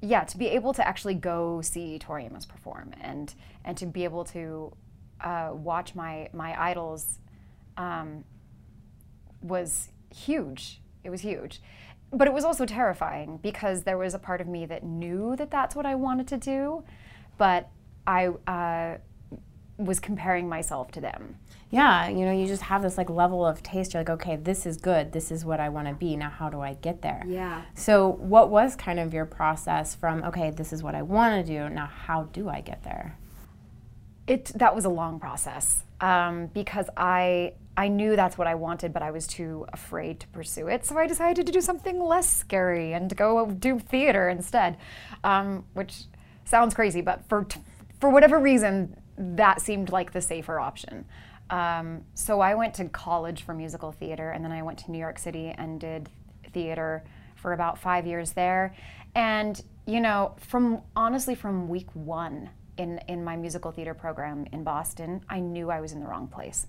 yeah, 0.00 0.24
to 0.24 0.38
be 0.38 0.48
able 0.48 0.72
to 0.74 0.86
actually 0.86 1.14
go 1.14 1.60
see 1.60 1.98
Tori 1.98 2.24
Amos 2.26 2.46
perform 2.46 2.92
and 3.00 3.34
and 3.64 3.76
to 3.78 3.86
be 3.86 4.04
able 4.04 4.24
to 4.26 4.74
uh, 5.20 5.50
watch 5.52 5.94
my 5.94 6.28
my 6.32 6.60
idols 6.60 7.18
um, 7.76 8.24
was 9.42 9.88
huge. 10.10 10.80
It 11.02 11.10
was 11.10 11.20
huge 11.20 11.60
but 12.12 12.28
it 12.28 12.34
was 12.34 12.44
also 12.44 12.64
terrifying 12.64 13.38
because 13.42 13.82
there 13.82 13.98
was 13.98 14.14
a 14.14 14.18
part 14.18 14.40
of 14.40 14.46
me 14.46 14.66
that 14.66 14.84
knew 14.84 15.36
that 15.36 15.50
that's 15.50 15.74
what 15.74 15.86
I 15.86 15.94
wanted 15.94 16.28
to 16.28 16.38
do, 16.38 16.84
but 17.38 17.70
I 18.06 18.28
uh, 18.46 18.98
was 19.76 19.98
comparing 19.98 20.48
myself 20.48 20.92
to 20.92 21.00
them. 21.00 21.36
Yeah, 21.70 22.08
you 22.08 22.24
know, 22.24 22.30
you 22.30 22.46
just 22.46 22.62
have 22.62 22.82
this 22.82 22.96
like 22.96 23.10
level 23.10 23.44
of 23.44 23.62
taste. 23.62 23.94
You're 23.94 24.02
like, 24.02 24.10
okay, 24.10 24.36
this 24.36 24.64
is 24.64 24.76
good. 24.76 25.12
This 25.12 25.32
is 25.32 25.44
what 25.44 25.58
I 25.58 25.68
want 25.68 25.88
to 25.88 25.94
be. 25.94 26.14
Now, 26.16 26.30
how 26.30 26.48
do 26.48 26.60
I 26.60 26.74
get 26.74 27.02
there? 27.02 27.24
Yeah. 27.26 27.62
So, 27.74 28.08
what 28.08 28.48
was 28.48 28.76
kind 28.76 29.00
of 29.00 29.12
your 29.12 29.26
process 29.26 29.94
from 29.94 30.22
okay, 30.24 30.50
this 30.50 30.72
is 30.72 30.82
what 30.82 30.94
I 30.94 31.02
want 31.02 31.44
to 31.44 31.52
do. 31.52 31.68
Now, 31.68 31.86
how 31.86 32.24
do 32.24 32.48
I 32.48 32.60
get 32.60 32.84
there? 32.84 33.18
It 34.28 34.46
that 34.54 34.74
was 34.74 34.84
a 34.84 34.88
long 34.88 35.18
process 35.18 35.82
um, 36.00 36.46
because 36.46 36.86
I 36.96 37.54
I 37.76 37.88
knew 37.88 38.14
that's 38.14 38.38
what 38.38 38.46
I 38.46 38.54
wanted, 38.54 38.92
but 38.92 39.02
I 39.02 39.10
was 39.10 39.26
too 39.26 39.66
afraid 39.72 40.20
to 40.20 40.28
pursue 40.28 40.68
it. 40.68 40.84
So 40.86 40.96
I 40.96 41.06
decided 41.06 41.46
to 41.46 41.52
do 41.52 41.60
something 41.60 42.00
less 42.00 42.30
scary 42.30 42.92
and 42.92 43.14
go 43.16 43.50
do 43.50 43.78
theater 43.78 44.28
instead, 44.28 44.76
um, 45.24 45.64
which 45.74 46.04
sounds 46.44 46.74
crazy, 46.74 47.00
but 47.00 47.28
for 47.28 47.46
for 48.00 48.10
whatever 48.10 48.38
reason, 48.38 48.96
that 49.16 49.60
seemed 49.60 49.90
like 49.90 50.12
the 50.12 50.20
safer 50.20 50.60
option. 50.60 51.04
Um, 51.50 52.02
so 52.14 52.40
I 52.40 52.54
went 52.54 52.74
to 52.74 52.84
college 52.86 53.42
for 53.42 53.54
musical 53.54 53.92
theater, 53.92 54.30
and 54.30 54.44
then 54.44 54.52
I 54.52 54.62
went 54.62 54.78
to 54.80 54.90
New 54.90 54.98
York 54.98 55.18
City 55.18 55.54
and 55.56 55.80
did 55.80 56.08
theater 56.52 57.04
for 57.36 57.52
about 57.52 57.78
five 57.78 58.06
years 58.06 58.32
there. 58.32 58.74
And 59.14 59.60
you 59.86 60.00
know, 60.00 60.34
from 60.38 60.82
honestly 60.96 61.34
from 61.34 61.68
week 61.68 61.88
one 61.94 62.50
in 62.78 62.98
in 63.08 63.24
my 63.24 63.36
musical 63.36 63.70
theater 63.72 63.94
program 63.94 64.46
in 64.52 64.64
Boston, 64.64 65.22
I 65.28 65.40
knew 65.40 65.70
I 65.70 65.80
was 65.80 65.92
in 65.92 66.00
the 66.00 66.06
wrong 66.06 66.28
place. 66.28 66.66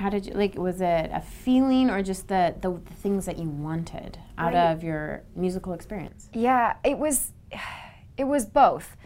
How 0.00 0.08
did 0.08 0.24
you 0.26 0.32
like? 0.32 0.54
Was 0.56 0.80
it 0.80 1.10
a 1.12 1.20
feeling 1.20 1.90
or 1.90 2.02
just 2.02 2.28
the 2.28 2.54
the, 2.60 2.70
the 2.72 2.94
things 2.94 3.26
that 3.26 3.38
you 3.38 3.48
wanted 3.48 4.18
out 4.38 4.54
Right. 4.54 4.72
of 4.72 4.82
your 4.82 5.22
musical 5.36 5.74
experience? 5.74 6.28
Yeah, 6.32 6.76
it 6.82 6.98
was 6.98 7.32
it 8.16 8.24
was 8.24 8.46
both. 8.46 8.96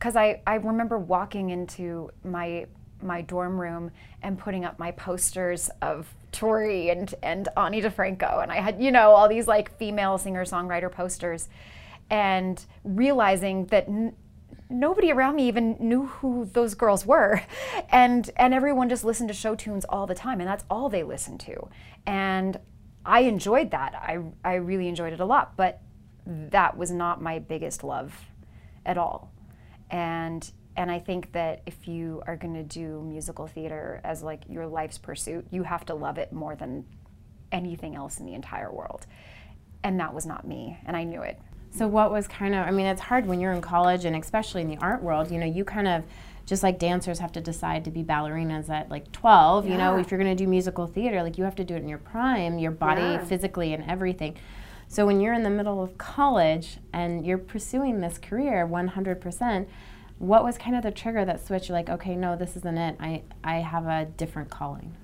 Cuz 0.00 0.16
I 0.16 0.42
I 0.46 0.56
remember 0.56 0.98
walking 0.98 1.50
into 1.50 2.10
my 2.24 2.66
my 3.00 3.20
dorm 3.22 3.60
room 3.60 3.92
and 4.22 4.36
putting 4.38 4.64
up 4.64 4.78
my 4.78 4.90
posters 4.90 5.70
of 5.80 6.12
Tori 6.32 6.90
and 6.90 7.14
and 7.22 7.48
Ani 7.56 7.80
DiFranco 7.80 8.42
and 8.42 8.50
I 8.50 8.56
had, 8.56 8.82
you 8.82 8.90
know, 8.90 9.12
all 9.12 9.28
these 9.28 9.46
like 9.46 9.70
female 9.78 10.18
singer-songwriter 10.18 10.90
posters 10.90 11.48
and 12.10 12.64
realizing 12.82 13.66
that 13.66 13.86
n- 13.88 14.14
nobody 14.70 15.10
around 15.10 15.36
me 15.36 15.48
even 15.48 15.76
knew 15.80 16.06
who 16.06 16.44
those 16.44 16.74
girls 16.74 17.04
were. 17.04 17.42
And 17.92 18.30
and 18.36 18.54
everyone 18.54 18.88
just 18.88 19.04
listened 19.04 19.28
to 19.28 19.34
show 19.34 19.54
tunes 19.54 19.84
all 19.88 20.06
the 20.06 20.14
time 20.14 20.40
and 20.40 20.48
that's 20.48 20.64
all 20.70 20.88
they 20.88 21.02
listened 21.02 21.40
to. 21.40 21.68
And 22.06 22.58
i 23.04 23.20
enjoyed 23.20 23.72
that. 23.72 23.94
I 23.94 24.18
i 24.44 24.54
really 24.54 24.86
enjoyed 24.88 25.12
it 25.12 25.20
a 25.20 25.24
lot 25.24 25.56
but 25.56 25.80
that 26.26 26.76
was 26.76 26.90
not 26.90 27.20
my 27.20 27.38
biggest 27.38 27.82
love 27.82 28.14
at 28.86 28.96
all. 28.96 29.32
And 29.90 30.48
and 30.76 30.90
i 30.90 31.00
think 31.00 31.32
that 31.32 31.62
if 31.66 31.88
you 31.88 32.22
are 32.26 32.36
going 32.36 32.54
to 32.54 32.62
do 32.62 33.02
musical 33.02 33.46
theater 33.46 34.00
as 34.04 34.22
like 34.22 34.42
your 34.48 34.66
life's 34.66 34.98
pursuit 34.98 35.46
you 35.50 35.64
have 35.64 35.84
to 35.86 35.94
love 35.94 36.16
it 36.16 36.32
more 36.32 36.54
than 36.54 36.84
anything 37.50 37.96
else 37.96 38.20
in 38.20 38.26
the 38.26 38.34
entire 38.34 38.72
world. 38.72 39.06
And 39.82 39.98
that 39.98 40.14
was 40.14 40.26
not 40.26 40.46
me 40.46 40.78
and 40.86 40.96
i 40.96 41.02
knew 41.04 41.22
it 41.22 41.40
So 41.70 41.86
what 41.86 42.10
was 42.10 42.26
kind 42.28 42.54
of 42.54 42.66
I 42.66 42.70
mean 42.70 42.86
it's 42.86 43.00
hard 43.00 43.26
when 43.26 43.40
you're 43.40 43.52
in 43.52 43.60
college 43.60 44.04
and 44.04 44.16
especially 44.16 44.62
in 44.62 44.68
the 44.68 44.76
art 44.78 45.02
world, 45.02 45.30
you 45.30 45.38
know, 45.38 45.46
you 45.46 45.64
kind 45.64 45.88
of 45.88 46.04
just 46.46 46.62
like 46.64 46.78
dancers 46.80 47.20
have 47.20 47.30
to 47.32 47.40
decide 47.40 47.84
to 47.84 47.90
be 47.90 48.02
ballerinas 48.02 48.68
at 48.68 48.90
like 48.90 49.10
12, 49.12 49.68
you 49.68 49.76
know, 49.76 49.96
if 49.98 50.10
you're 50.10 50.18
going 50.18 50.36
to 50.36 50.44
do 50.44 50.48
musical 50.48 50.86
theater, 50.86 51.22
like 51.22 51.38
you 51.38 51.44
have 51.44 51.54
to 51.54 51.62
do 51.64 51.74
it 51.76 51.82
in 51.82 51.88
your 51.88 51.98
prime, 51.98 52.58
your 52.58 52.72
body 52.72 53.02
Yeah. 53.02 53.24
physically 53.24 53.72
and 53.72 53.88
everything. 53.88 54.34
So 54.88 55.06
when 55.06 55.20
you're 55.20 55.34
in 55.34 55.44
the 55.44 55.50
middle 55.50 55.80
of 55.80 55.96
college 55.96 56.78
and 56.92 57.24
you're 57.24 57.38
pursuing 57.38 58.00
this 58.00 58.18
career 58.18 58.66
100%, 58.66 59.66
what 60.18 60.42
was 60.42 60.58
kind 60.58 60.74
of 60.74 60.82
the 60.82 60.90
trigger 60.90 61.24
that 61.24 61.46
switched 61.46 61.68
you're 61.68 61.78
like, 61.78 61.88
okay, 61.88 62.16
no, 62.16 62.34
this 62.34 62.56
isn't 62.56 62.76
it. 62.78 62.96
I 62.98 63.22
I 63.44 63.56
have 63.56 63.86
a 63.86 64.06
different 64.06 64.50
calling. 64.50 64.94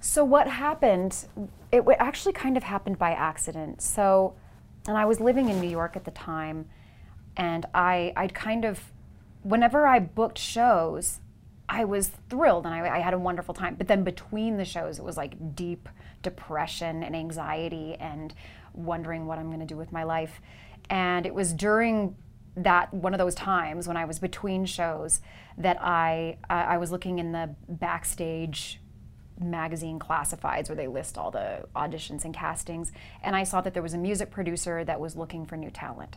So 0.00 0.24
what 0.24 0.48
happened? 0.48 1.26
It 1.70 1.84
actually 1.98 2.32
kind 2.32 2.56
of 2.56 2.62
happened 2.62 2.98
by 2.98 3.10
accident. 3.12 3.82
So, 3.82 4.34
and 4.86 4.96
I 4.96 5.04
was 5.04 5.20
living 5.20 5.48
in 5.48 5.60
New 5.60 5.70
York 5.70 5.96
at 5.96 6.04
the 6.04 6.10
time, 6.10 6.66
and 7.36 7.66
I 7.74 8.12
I'd 8.16 8.34
kind 8.34 8.64
of, 8.64 8.92
whenever 9.42 9.86
I 9.86 9.98
booked 9.98 10.38
shows, 10.38 11.20
I 11.68 11.84
was 11.84 12.10
thrilled 12.28 12.66
and 12.66 12.74
I, 12.74 12.96
I 12.96 12.98
had 13.00 13.14
a 13.14 13.18
wonderful 13.18 13.54
time. 13.54 13.74
But 13.76 13.88
then 13.88 14.04
between 14.04 14.56
the 14.56 14.64
shows, 14.64 14.98
it 14.98 15.04
was 15.04 15.16
like 15.16 15.56
deep 15.56 15.88
depression 16.22 17.02
and 17.02 17.16
anxiety 17.16 17.94
and 17.94 18.34
wondering 18.74 19.26
what 19.26 19.38
I'm 19.38 19.46
going 19.46 19.60
to 19.60 19.66
do 19.66 19.76
with 19.76 19.92
my 19.92 20.04
life. 20.04 20.40
And 20.90 21.24
it 21.24 21.34
was 21.34 21.52
during 21.52 22.16
that 22.56 22.92
one 22.92 23.14
of 23.14 23.18
those 23.18 23.34
times 23.34 23.88
when 23.88 23.96
I 23.96 24.04
was 24.04 24.18
between 24.18 24.64
shows 24.64 25.20
that 25.58 25.78
I 25.80 26.36
I 26.48 26.62
I 26.62 26.78
was 26.78 26.92
looking 26.92 27.18
in 27.18 27.32
the 27.32 27.54
backstage 27.68 28.80
magazine 29.40 29.98
classifieds 29.98 30.68
where 30.68 30.76
they 30.76 30.86
list 30.86 31.18
all 31.18 31.30
the 31.30 31.64
auditions 31.74 32.24
and 32.24 32.34
castings 32.34 32.92
and 33.22 33.34
I 33.34 33.44
saw 33.44 33.60
that 33.60 33.74
there 33.74 33.82
was 33.82 33.94
a 33.94 33.98
music 33.98 34.30
producer 34.30 34.84
that 34.84 35.00
was 35.00 35.16
looking 35.16 35.44
for 35.46 35.56
new 35.56 35.70
talent. 35.70 36.16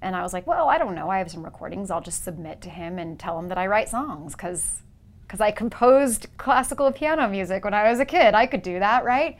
And 0.00 0.14
I 0.14 0.22
was 0.22 0.32
like, 0.32 0.46
well, 0.46 0.68
I 0.68 0.78
don't 0.78 0.94
know. 0.94 1.10
I 1.10 1.18
have 1.18 1.28
some 1.28 1.42
recordings. 1.42 1.90
I'll 1.90 2.00
just 2.00 2.22
submit 2.22 2.60
to 2.62 2.70
him 2.70 3.00
and 3.00 3.18
tell 3.18 3.36
him 3.36 3.48
that 3.48 3.58
I 3.58 3.66
write 3.66 3.88
songs 3.88 4.34
cuz 4.34 4.82
cuz 5.26 5.40
I 5.40 5.50
composed 5.50 6.28
classical 6.38 6.90
piano 6.92 7.28
music 7.28 7.64
when 7.64 7.74
I 7.74 7.90
was 7.90 8.00
a 8.00 8.04
kid. 8.04 8.34
I 8.34 8.46
could 8.46 8.62
do 8.62 8.78
that, 8.78 9.04
right? 9.04 9.36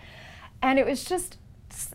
And 0.61 0.79
it 0.79 0.85
was 0.85 1.05
just 1.05 1.39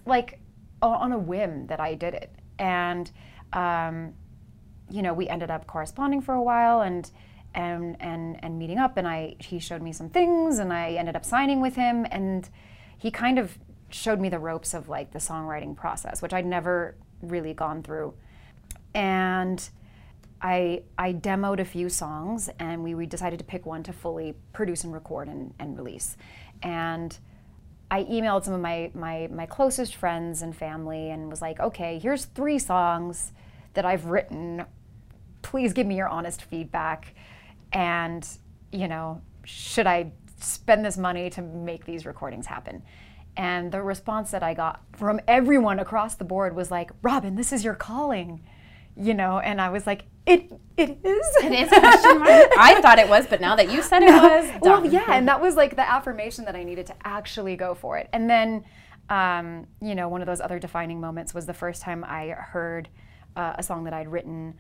like 0.06 0.40
on 0.82 1.12
a 1.12 1.18
whim 1.18 1.68
that 1.68 1.80
I 1.80 1.94
did 1.94 2.14
it. 2.14 2.34
And 2.58 3.12
um, 3.52 4.14
you 4.90 5.02
know, 5.02 5.14
we 5.14 5.28
ended 5.28 5.52
up 5.52 5.68
corresponding 5.68 6.22
for 6.22 6.34
a 6.34 6.42
while 6.42 6.82
and 6.82 7.10
and 7.54 7.98
and 8.00 8.44
and 8.44 8.58
meeting 8.58 8.78
up 8.78 8.98
and 8.98 9.08
I 9.08 9.36
he 9.40 9.60
showed 9.60 9.82
me 9.82 9.94
some 9.94 10.10
things 10.10 10.60
and 10.60 10.74
I 10.74 10.92
ended 10.92 11.16
up 11.16 11.26
signing 11.26 11.62
with 11.62 11.76
him 11.76 12.06
and 12.10 12.50
he 12.98 13.12
kind 13.12 13.38
of 13.38 13.58
showed 13.90 14.20
me 14.20 14.30
the 14.30 14.40
ropes 14.40 14.74
of 14.74 14.90
like 14.90 15.12
the 15.12 15.20
songwriting 15.20 15.76
process, 15.76 16.22
which 16.22 16.34
I'd 16.34 16.46
never 16.46 16.96
really 17.22 17.54
gone 17.54 17.84
through. 17.84 18.14
And 18.94 19.68
I 20.42 20.84
I 20.98 21.14
demoed 21.14 21.60
a 21.60 21.66
few 21.66 21.90
songs 21.90 22.50
and 22.60 22.84
we, 22.84 22.96
we 22.96 23.06
decided 23.06 23.40
to 23.40 23.46
pick 23.46 23.66
one 23.66 23.84
to 23.84 23.94
fully 23.94 24.36
produce 24.52 24.84
and 24.84 24.94
record 24.94 25.28
and, 25.28 25.54
and 25.60 25.78
release. 25.78 26.18
And 26.62 27.18
I 27.94 28.06
emailed 28.06 28.44
some 28.44 28.56
of 28.56 28.60
my, 28.60 28.90
my, 28.96 29.28
my 29.32 29.46
closest 29.46 29.96
friends 29.96 30.42
and 30.42 30.56
family 30.56 31.12
and 31.12 31.30
was 31.30 31.44
like, 31.44 31.60
okay, 31.60 32.00
here's 32.00 32.26
three 32.26 32.58
songs 32.58 33.34
that 33.76 33.86
I've 33.86 34.06
written. 34.06 34.66
Please 35.44 35.74
give 35.74 35.86
me 35.86 35.96
your 35.96 36.08
honest 36.08 36.42
feedback. 36.42 37.14
And, 37.74 38.28
you 38.72 38.88
know, 38.88 39.22
should 39.44 39.88
I 39.88 40.12
spend 40.40 40.86
this 40.86 40.98
money 40.98 41.30
to 41.32 41.42
make 41.42 41.86
these 41.86 42.06
recordings 42.06 42.46
happen? 42.46 42.84
And 43.36 43.72
the 43.72 43.82
response 43.82 44.32
that 44.32 44.44
I 44.44 44.54
got 44.54 44.82
from 44.94 45.20
everyone 45.28 45.80
across 45.80 46.16
the 46.16 46.24
board 46.24 46.56
was 46.56 46.70
like, 46.70 46.92
Robyn, 47.02 47.36
this 47.36 47.52
is 47.52 47.64
your 47.64 47.74
calling. 47.74 48.44
You 48.96 49.16
know, 49.16 49.40
and 49.40 49.60
I 49.60 49.70
was 49.70 49.88
like, 49.88 50.04
it 50.28 50.52
it 50.78 51.00
is. 51.04 51.36
It 51.44 51.52
is 51.52 51.72
a 51.72 51.80
question 51.80 52.20
mark. 52.20 52.52
I 52.58 52.80
thought 52.80 53.00
it 53.00 53.10
was, 53.10 53.26
but 53.26 53.42
now 53.42 53.56
that 53.56 53.72
you 53.72 53.82
said 53.82 54.04
it 54.04 54.12
was, 54.12 54.52
well, 54.62 54.86
yeah, 54.86 55.06
and 55.10 55.28
that 55.28 55.42
was 55.42 55.56
like 55.56 55.76
the 55.76 55.90
affirmation 55.90 56.46
that 56.46 56.56
I 56.56 56.64
needed 56.64 56.86
to 56.88 56.96
actually 57.04 57.56
go 57.56 57.74
for 57.74 57.98
it. 57.98 58.08
And 58.14 58.30
then, 58.30 58.64
um, 59.10 59.68
you 59.82 59.96
know, 59.96 60.10
one 60.10 60.22
of 60.22 60.28
those 60.28 60.42
other 60.42 60.60
defining 60.60 61.02
moments 61.02 61.34
was 61.34 61.48
the 61.48 61.54
first 61.54 61.82
time 61.82 62.04
I 62.04 62.30
heard 62.30 62.88
uh, 63.36 63.56
a 63.58 63.64
song 63.64 63.84
that 63.86 63.94
I'd 63.94 64.08
written, 64.08 64.54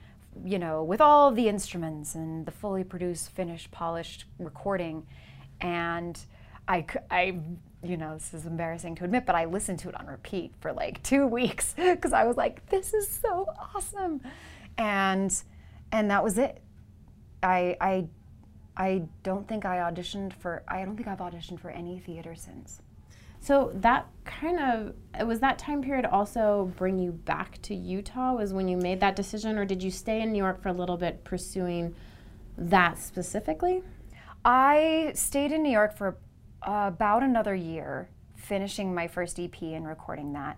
you 0.46 0.60
know, 0.60 0.84
with 0.84 1.02
all 1.02 1.32
the 1.32 1.48
instruments 1.48 2.16
and 2.16 2.46
the 2.46 2.52
fully 2.52 2.84
produced, 2.84 3.30
finished, 3.32 3.72
polished 3.72 4.26
recording, 4.38 5.06
and 5.62 6.20
I, 6.68 6.86
I, 7.10 7.40
you 7.84 7.98
know, 7.98 8.14
this 8.14 8.34
is 8.34 8.46
embarrassing 8.46 8.96
to 8.96 9.06
admit, 9.06 9.26
but 9.26 9.36
I 9.36 9.46
listened 9.46 9.80
to 9.80 9.90
it 9.90 10.00
on 10.00 10.08
repeat 10.08 10.54
for 10.60 10.72
like 10.72 11.02
two 11.04 11.26
weeks 11.28 11.74
because 11.76 12.14
I 12.14 12.26
was 12.26 12.38
like, 12.38 12.66
this 12.70 12.94
is 12.94 13.08
so 13.08 13.48
awesome, 13.76 14.22
and 14.78 15.36
and 15.92 16.12
that 16.12 16.24
was 16.24 16.38
it. 16.38 16.62
I 17.42 17.76
I 17.82 18.08
I 18.78 19.04
don't 19.24 19.48
think 19.48 19.66
I 19.66 19.78
auditioned 19.78 20.34
for. 20.34 20.64
I 20.68 20.86
don't 20.86 20.96
think 20.96 21.08
I've 21.08 21.20
auditioned 21.20 21.60
for 21.60 21.70
any 21.70 22.00
theater 22.00 22.36
since. 22.36 22.83
So 23.44 23.72
that 23.74 24.08
kind 24.24 24.58
of 24.58 25.28
was 25.28 25.42
that 25.42 25.60
time 25.60 25.82
period 25.82 26.06
also 26.06 26.72
bring 26.78 26.98
you 26.98 27.12
back 27.12 27.62
to 27.64 27.76
Utah? 27.76 28.34
Was 28.34 28.54
when 28.54 28.70
you 28.70 28.78
made 28.78 29.02
that 29.02 29.18
decision, 29.18 29.58
or 29.58 29.66
did 29.66 29.84
you 29.84 29.92
stay 29.92 30.22
in 30.22 30.32
New 30.32 30.38
York 30.38 30.64
for 30.64 30.70
a 30.70 30.74
little 30.74 30.96
bit 30.96 31.26
pursuing 31.26 31.94
that 32.58 32.98
specifically? 32.98 33.84
I 34.46 35.12
stayed 35.14 35.52
in 35.52 35.62
New 35.62 35.74
York 35.74 35.98
for 35.98 36.16
uh, 36.66 36.86
about 36.88 37.22
another 37.22 37.54
year, 37.54 38.08
finishing 38.38 38.96
my 38.96 39.10
first 39.10 39.38
EP 39.38 39.62
and 39.62 39.86
recording 39.86 40.32
that, 40.32 40.58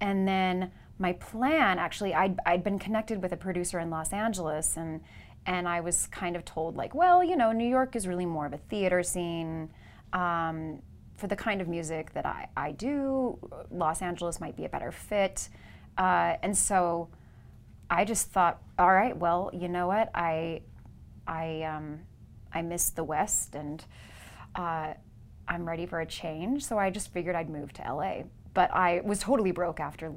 and 0.00 0.26
then 0.26 0.72
my 0.98 1.12
plan 1.12 1.78
actually 1.78 2.14
I'd, 2.14 2.40
I'd 2.44 2.64
been 2.64 2.80
connected 2.80 3.22
with 3.22 3.30
a 3.30 3.36
producer 3.36 3.78
in 3.78 3.90
Los 3.90 4.12
Angeles 4.12 4.76
and 4.76 5.00
and 5.46 5.68
I 5.68 5.80
was 5.80 6.08
kind 6.08 6.34
of 6.34 6.44
told 6.44 6.76
like 6.76 6.94
well 6.94 7.22
you 7.22 7.36
know 7.36 7.52
New 7.52 7.68
York 7.68 7.94
is 7.94 8.06
really 8.06 8.26
more 8.26 8.46
of 8.46 8.52
a 8.52 8.58
theater 8.58 9.02
scene 9.02 9.70
um, 10.12 10.80
for 11.24 11.28
the 11.28 11.36
kind 11.36 11.62
of 11.62 11.68
music 11.68 12.12
that 12.12 12.26
I, 12.26 12.48
I 12.54 12.72
do 12.72 13.38
Los 13.70 14.02
Angeles 14.02 14.42
might 14.42 14.58
be 14.58 14.66
a 14.66 14.68
better 14.68 14.92
fit 14.92 15.48
uh, 15.96 16.34
and 16.42 16.54
so 16.54 17.08
I 17.88 18.04
just 18.04 18.30
thought 18.30 18.60
all 18.78 18.92
right 18.92 19.16
well 19.16 19.50
you 19.54 19.68
know 19.68 19.86
what 19.86 20.10
I 20.14 20.60
I 21.26 21.62
um, 21.62 22.00
I 22.52 22.60
miss 22.60 22.90
the 22.90 23.04
West 23.04 23.54
and 23.54 23.82
uh, 24.54 24.92
I'm 25.48 25.66
ready 25.66 25.86
for 25.86 26.02
a 26.02 26.06
change 26.06 26.62
so 26.62 26.78
I 26.78 26.90
just 26.90 27.10
figured 27.10 27.36
I'd 27.36 27.48
move 27.48 27.72
to 27.72 27.94
LA 27.94 28.24
but 28.52 28.70
I 28.74 29.00
was 29.02 29.18
totally 29.18 29.50
broke 29.50 29.80
after 29.80 30.12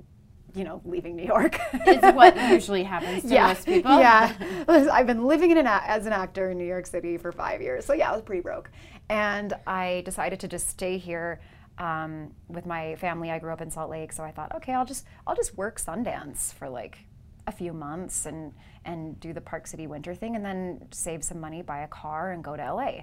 you 0.55 0.63
know, 0.63 0.81
leaving 0.85 1.15
New 1.15 1.25
York. 1.25 1.59
It's 1.73 2.15
what 2.15 2.35
usually 2.49 2.83
happens 2.83 3.23
to 3.23 3.41
most 3.41 3.65
people. 3.65 3.99
Yeah. 3.99 4.33
I've 4.67 5.05
been 5.05 5.25
living 5.25 5.51
in 5.51 5.57
an 5.57 5.67
a- 5.67 5.83
as 5.85 6.05
an 6.05 6.13
actor 6.13 6.49
in 6.49 6.57
New 6.57 6.65
York 6.65 6.87
City 6.87 7.17
for 7.17 7.31
five 7.31 7.61
years. 7.61 7.85
So, 7.85 7.93
yeah, 7.93 8.09
I 8.09 8.13
was 8.13 8.23
pretty 8.23 8.41
broke. 8.41 8.71
And 9.09 9.53
I 9.65 10.01
decided 10.05 10.39
to 10.41 10.47
just 10.47 10.67
stay 10.67 10.97
here 10.97 11.39
um, 11.77 12.33
with 12.47 12.65
my 12.65 12.95
family. 12.95 13.31
I 13.31 13.39
grew 13.39 13.53
up 13.53 13.61
in 13.61 13.71
Salt 13.71 13.89
Lake. 13.89 14.11
So 14.11 14.23
I 14.23 14.31
thought, 14.31 14.55
okay, 14.55 14.73
I'll 14.73 14.85
just, 14.85 15.05
I'll 15.25 15.35
just 15.35 15.57
work 15.57 15.79
Sundance 15.79 16.53
for 16.53 16.67
like 16.67 16.99
a 17.45 17.51
few 17.51 17.71
months 17.71 18.25
and, 18.25 18.53
and 18.83 19.19
do 19.19 19.33
the 19.33 19.41
Park 19.41 19.67
City 19.67 19.87
winter 19.87 20.13
thing 20.13 20.35
and 20.35 20.43
then 20.43 20.87
save 20.91 21.23
some 21.23 21.39
money, 21.39 21.61
buy 21.61 21.79
a 21.79 21.87
car, 21.87 22.31
and 22.31 22.43
go 22.43 22.55
to 22.55 22.73
LA. 22.73 23.01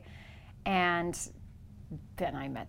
And 0.67 1.19
then 2.17 2.37
I 2.37 2.49
met 2.49 2.69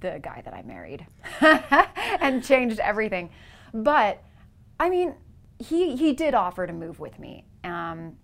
the 0.00 0.20
guy 0.22 0.42
that 0.44 0.54
I 0.54 0.62
married 0.62 1.06
and 2.20 2.44
changed 2.44 2.78
everything. 2.80 3.30
But 3.74 4.22
I 4.80 4.88
mean, 4.88 5.14
he 5.58 5.96
he 5.96 6.12
did 6.12 6.34
offer 6.34 6.66
to 6.66 6.72
move 6.72 7.00
with 7.00 7.18
me. 7.18 7.44
Um, 7.64 8.16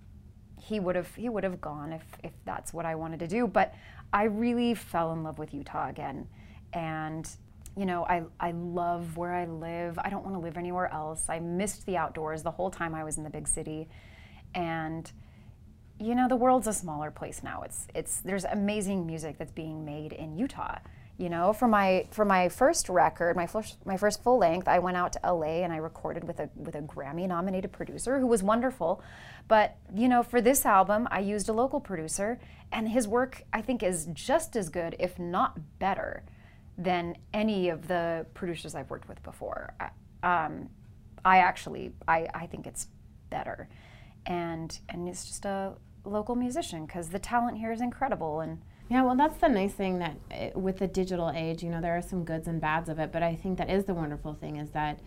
he 0.60 0.80
would 0.80 0.96
have 0.96 1.12
he 1.14 1.28
would 1.28 1.44
have 1.44 1.60
gone 1.60 1.92
if 1.92 2.04
if 2.22 2.32
that's 2.44 2.72
what 2.72 2.86
I 2.86 2.94
wanted 2.94 3.20
to 3.20 3.26
do. 3.26 3.46
But 3.46 3.74
I 4.14 4.24
really 4.24 4.74
fell 4.74 5.12
in 5.12 5.24
love 5.24 5.40
with 5.40 5.52
Utah 5.52 5.88
again, 5.88 6.28
and 6.72 7.28
you 7.76 7.84
know 7.84 8.04
I 8.04 8.22
I 8.38 8.52
love 8.52 9.16
where 9.16 9.34
I 9.34 9.44
live. 9.44 9.98
I 9.98 10.08
don't 10.08 10.22
want 10.22 10.36
to 10.36 10.40
live 10.40 10.56
anywhere 10.56 10.90
else. 10.92 11.28
I 11.28 11.40
missed 11.40 11.84
the 11.84 11.96
outdoors 11.96 12.44
the 12.44 12.52
whole 12.52 12.70
time 12.70 12.94
I 12.94 13.02
was 13.02 13.18
in 13.18 13.24
the 13.24 13.30
big 13.30 13.48
city, 13.48 13.88
and 14.54 15.10
you 15.98 16.14
know 16.14 16.28
the 16.28 16.36
world's 16.36 16.68
a 16.68 16.72
smaller 16.72 17.10
place 17.10 17.42
now. 17.42 17.62
It's 17.62 17.88
it's 17.92 18.20
there's 18.20 18.44
amazing 18.44 19.04
music 19.04 19.36
that's 19.36 19.52
being 19.52 19.84
made 19.84 20.12
in 20.12 20.38
Utah 20.38 20.78
you 21.16 21.28
know 21.28 21.52
for 21.52 21.68
my 21.68 22.06
for 22.10 22.24
my 22.24 22.48
first 22.48 22.88
record 22.88 23.36
my 23.36 23.46
first 23.46 23.76
my 23.86 23.96
first 23.96 24.22
full 24.22 24.38
length 24.38 24.66
i 24.66 24.78
went 24.78 24.96
out 24.96 25.12
to 25.12 25.32
la 25.32 25.42
and 25.42 25.72
i 25.72 25.76
recorded 25.76 26.24
with 26.24 26.40
a 26.40 26.48
with 26.56 26.74
a 26.74 26.80
grammy 26.82 27.28
nominated 27.28 27.70
producer 27.70 28.18
who 28.18 28.26
was 28.26 28.42
wonderful. 28.42 29.02
But 29.46 29.76
you 29.94 30.08
know 30.08 30.22
for 30.22 30.40
this 30.40 30.64
album 30.66 31.06
i 31.10 31.20
used 31.20 31.48
a 31.48 31.52
local 31.52 31.80
producer 31.80 32.40
and 32.72 32.88
his 32.88 33.06
work 33.06 33.42
i 33.52 33.60
think 33.60 33.82
is 33.82 34.06
just 34.12 34.56
as 34.56 34.68
good 34.68 34.96
if 34.98 35.18
not 35.18 35.58
better 35.78 36.24
than 36.76 37.16
any 37.32 37.68
of 37.68 37.86
the 37.86 38.26
producers 38.34 38.74
i've 38.74 38.90
worked 38.90 39.08
with 39.08 39.22
before. 39.22 39.74
Um, 40.22 40.70
i 41.24 41.38
actually 41.38 41.92
I, 42.08 42.26
I 42.34 42.46
think 42.46 42.66
it's 42.66 42.88
better. 43.30 43.68
And 44.26 44.76
and 44.88 45.08
it's 45.08 45.26
just 45.26 45.44
a 45.44 45.74
local 46.04 46.34
musician 46.34 46.86
because 46.86 47.08
the 47.10 47.18
talent 47.18 47.58
here 47.58 47.72
is 47.72 47.80
incredible 47.80 48.40
and 48.40 48.60
yeah, 48.88 49.02
well, 49.02 49.16
that's 49.16 49.38
the 49.38 49.48
nice 49.48 49.72
thing 49.72 49.98
that 49.98 50.16
eh, 50.30 50.50
with 50.54 50.78
the 50.78 50.86
digital 50.86 51.30
age, 51.34 51.62
you 51.62 51.70
know, 51.70 51.80
there 51.80 51.96
are 51.96 52.02
some 52.02 52.24
goods 52.24 52.48
and 52.48 52.60
bads 52.60 52.88
of 52.88 52.98
it, 52.98 53.12
but 53.12 53.22
I 53.22 53.34
think 53.34 53.58
that 53.58 53.70
is 53.70 53.84
the 53.84 53.94
wonderful 53.94 54.34
thing 54.34 54.56
is 54.56 54.70
that 54.70 55.00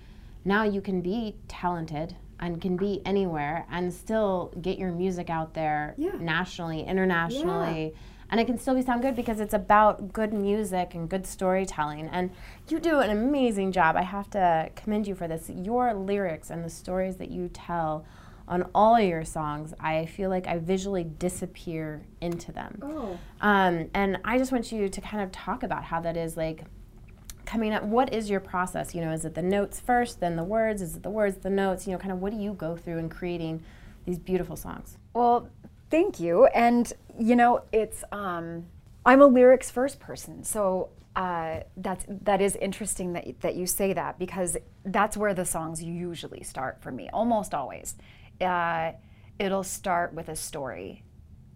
now 0.43 0.63
you 0.63 0.81
can 0.81 1.01
be 1.01 1.36
talented 1.48 2.15
and 2.39 2.62
can 2.62 2.77
be 2.77 3.01
anywhere 3.05 3.65
and 3.69 3.93
still 3.93 4.53
get 4.62 4.77
your 4.77 4.91
music 4.91 5.29
out 5.29 5.53
there 5.53 5.93
yeah. 5.98 6.12
nationally, 6.19 6.84
internationally. 6.84 7.93
Yeah. 7.93 8.00
And 8.29 8.41
it 8.41 8.46
can 8.46 8.57
still 8.57 8.75
be 8.75 8.81
sound 8.81 9.01
good 9.01 9.15
because 9.15 9.39
it's 9.39 9.53
about 9.53 10.12
good 10.12 10.34
music 10.34 10.93
and 10.93 11.07
good 11.10 11.25
storytelling. 11.25 12.10
And 12.10 12.31
you 12.67 12.79
do 12.79 13.00
an 13.00 13.10
amazing 13.10 13.72
job. 13.72 13.96
I 13.96 14.01
have 14.01 14.29
to 14.31 14.69
commend 14.75 15.07
you 15.07 15.15
for 15.15 15.27
this. 15.27 15.50
Your 15.50 15.93
lyrics 15.93 16.50
and 16.50 16.63
the 16.63 16.69
stories 16.69 17.15
that 17.17 17.31
you 17.31 17.48
tell 17.48 18.05
on 18.48 18.70
all 18.74 19.00
your 19.00 19.25
songs, 19.25 19.74
I 19.80 20.06
feel 20.06 20.30
like 20.30 20.48
I 20.48 20.58
visually 20.58 21.04
disappear 21.04 22.04
into 22.22 22.51
them. 22.51 22.80
Oh. 22.82 23.20
Um, 23.42 23.89
and 23.94 24.18
I 24.24 24.38
just 24.38 24.51
want 24.51 24.72
you 24.72 24.88
to 24.88 25.01
kind 25.01 25.22
of 25.22 25.32
talk 25.32 25.63
about 25.63 25.84
how 25.84 26.00
that 26.01 26.16
is 26.16 26.38
like 26.38 26.63
coming 27.46 27.74
up. 27.74 27.84
What 27.84 28.13
is 28.13 28.30
your 28.30 28.39
process? 28.39 28.96
You 28.96 29.01
know, 29.01 29.12
is 29.12 29.25
it 29.25 29.36
the 29.36 29.42
notes 29.42 29.80
first, 29.80 30.20
then 30.20 30.36
the 30.36 30.44
words? 30.44 30.82
Is 30.82 30.96
it 30.96 31.04
the 31.04 31.10
words, 31.10 31.38
the 31.38 31.50
notes? 31.50 31.86
You 31.86 31.94
know, 31.94 32.00
kind 32.00 32.12
of 32.12 32.22
what 32.22 32.32
do 32.32 32.39
you 32.39 32.54
go 32.54 32.77
through 32.77 33.00
in 33.00 33.10
creating 33.10 33.63
these 34.06 34.18
beautiful 34.18 34.56
songs? 34.56 34.98
Well, 35.13 35.50
thank 35.89 36.20
you. 36.20 36.46
And, 36.48 36.92
you 37.20 37.36
know, 37.36 37.63
it's, 37.74 38.04
um, 38.12 38.66
I'm 39.06 39.22
a 39.22 39.27
lyrics 39.27 39.70
first 39.70 40.00
person. 40.00 40.44
So 40.44 40.89
uh, 41.18 41.62
that's 41.77 42.06
that 42.08 42.42
is 42.42 42.56
interesting 42.58 43.13
that 43.13 43.42
that 43.42 43.56
you 43.56 43.66
say 43.66 43.92
that 43.92 44.20
because 44.20 44.56
that's 44.86 45.18
where 45.18 45.34
the 45.34 45.46
songs 45.46 45.82
usually 45.82 46.44
start 46.44 46.80
for 46.80 46.92
me, 46.92 47.10
almost 47.12 47.56
always 47.56 47.96
uh, 48.41 48.91
it'll 49.39 49.63
start 49.63 50.13
with 50.13 50.29
a 50.29 50.36
story 50.36 51.03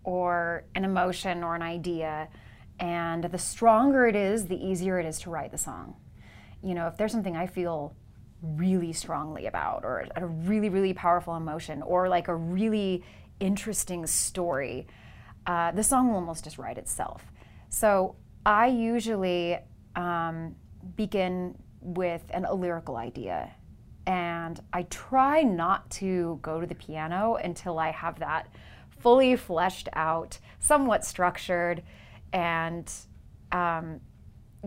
or 0.04 0.66
an 0.76 0.84
emotion 0.84 1.44
or 1.44 1.56
an 1.56 1.62
idea. 1.62 2.28
And 2.80 3.24
the 3.24 3.38
stronger 3.38 4.08
it 4.08 4.16
is, 4.16 4.48
the 4.48 4.56
easier 4.56 5.00
it 5.00 5.06
is 5.06 5.20
to 5.20 5.30
write 5.30 5.52
the 5.52 5.58
song. 5.58 5.96
You 6.64 6.74
know, 6.74 6.88
if 6.88 6.98
there's 6.98 7.12
something 7.12 7.36
I 7.36 7.48
feel 7.48 7.96
really 8.42 8.94
strongly 8.94 9.46
about, 9.46 9.84
or 9.84 10.08
a 10.16 10.26
really, 10.26 10.70
really 10.70 10.94
powerful 10.94 11.36
emotion, 11.36 11.82
or 11.84 12.10
like 12.10 12.28
a 12.28 12.36
really 12.36 13.04
interesting 13.40 14.08
story, 14.08 14.88
uh, 15.46 15.72
the 15.72 15.84
song 15.84 16.08
will 16.08 16.16
almost 16.16 16.44
just 16.44 16.58
write 16.58 16.78
itself. 16.78 17.24
So 17.70 18.16
I 18.46 18.68
usually 18.68 19.58
um, 19.96 20.56
begin 20.96 21.56
with 21.82 22.24
an, 22.32 22.46
a 22.46 22.54
lyrical 22.54 22.96
idea 22.96 23.52
and 24.06 24.60
I 24.74 24.84
try 24.84 25.44
not 25.44 25.90
to 25.92 26.40
go 26.42 26.60
to 26.60 26.68
the 26.68 26.76
piano 26.76 27.36
until 27.36 27.78
I 27.78 27.92
have 27.92 28.20
that 28.20 28.48
fully 29.00 29.36
fleshed 29.36 29.90
out, 29.94 30.40
somewhat 30.60 31.06
structured, 31.06 31.84
and 32.34 32.92
um, 33.52 34.00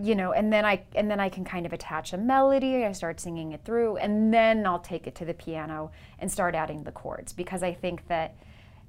you 0.01 0.15
know, 0.15 0.33
and 0.33 0.53
then 0.53 0.65
I 0.65 0.83
and 0.95 1.11
then 1.11 1.21
I 1.21 1.29
can 1.29 1.45
kind 1.45 1.67
of 1.67 1.73
attach 1.73 2.13
a 2.13 2.17
melody. 2.17 2.85
I 2.85 2.93
start 2.93 3.21
singing 3.21 3.53
it 3.53 3.65
through, 3.65 3.97
and 3.97 4.33
then 4.33 4.67
I'll 4.67 4.81
take 4.81 5.07
it 5.07 5.15
to 5.17 5.25
the 5.25 5.35
piano 5.35 5.91
and 6.19 6.31
start 6.31 6.55
adding 6.55 6.83
the 6.85 6.93
chords 6.93 7.33
because 7.33 7.63
I 7.63 7.73
think 7.73 8.07
that 8.09 8.37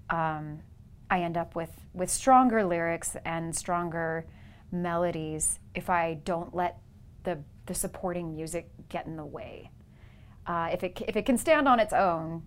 um, 0.10 0.60
I 1.10 1.22
end 1.22 1.38
up 1.38 1.56
with 1.56 1.72
with 1.94 2.10
stronger 2.10 2.64
lyrics 2.64 3.16
and 3.26 3.56
stronger 3.56 4.26
melodies 4.72 5.60
if 5.74 5.90
I 5.90 6.16
don't 6.26 6.56
let 6.56 6.80
the 7.24 7.40
the 7.68 7.76
supporting 7.76 8.34
music 8.36 8.70
get 8.90 9.06
in 9.06 9.16
the 9.16 9.26
way 9.26 9.70
uh, 10.48 10.70
if 10.72 10.84
it 10.84 11.02
if 11.08 11.16
it 11.16 11.26
can 11.26 11.38
stand 11.38 11.68
on 11.68 11.80
its 11.80 11.94
own, 11.94 12.44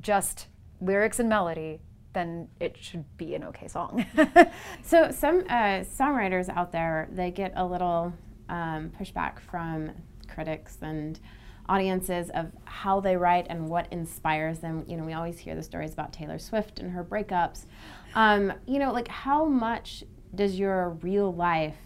just 0.00 0.48
lyrics 0.80 1.18
and 1.18 1.28
melody, 1.28 1.80
then 2.12 2.48
it 2.60 2.76
should 2.78 3.04
be 3.16 3.34
an 3.34 3.44
okay 3.44 3.68
song. 3.68 4.04
so 4.82 5.10
some 5.10 5.44
uh, 5.48 5.84
songwriters 5.84 6.48
out 6.48 6.72
there 6.72 7.08
they 7.12 7.30
get 7.30 7.52
a 7.56 7.64
little 7.64 8.12
um, 8.48 8.90
pushback 8.98 9.40
from 9.40 9.92
critics 10.28 10.78
and 10.82 11.20
audiences 11.68 12.30
of 12.30 12.50
how 12.64 12.98
they 13.00 13.16
write 13.16 13.46
and 13.50 13.68
what 13.68 13.86
inspires 13.92 14.58
them. 14.60 14.84
You 14.86 14.96
know, 14.96 15.04
we 15.04 15.12
always 15.12 15.38
hear 15.38 15.54
the 15.54 15.62
stories 15.62 15.92
about 15.92 16.12
Taylor 16.12 16.38
Swift 16.38 16.78
and 16.78 16.90
her 16.92 17.04
breakups. 17.04 17.66
Um, 18.14 18.52
you 18.66 18.78
know, 18.78 18.92
like 18.92 19.08
how 19.08 19.44
much 19.44 20.02
does 20.34 20.58
your 20.58 20.90
real 21.02 21.32
life 21.32 21.76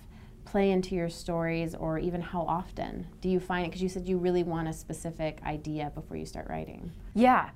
play 0.52 0.70
into 0.70 0.94
your 0.94 1.08
stories 1.08 1.74
or 1.74 1.98
even 1.98 2.20
how 2.20 2.42
often 2.42 3.06
do 3.22 3.30
you 3.30 3.40
find 3.40 3.64
it? 3.64 3.68
Because 3.70 3.82
you 3.82 3.88
said 3.88 4.06
you 4.06 4.18
really 4.18 4.42
want 4.42 4.68
a 4.68 4.72
specific 4.74 5.38
idea 5.46 5.90
before 5.94 6.18
you 6.18 6.26
start 6.26 6.46
writing. 6.50 6.92
Yeah. 7.14 7.48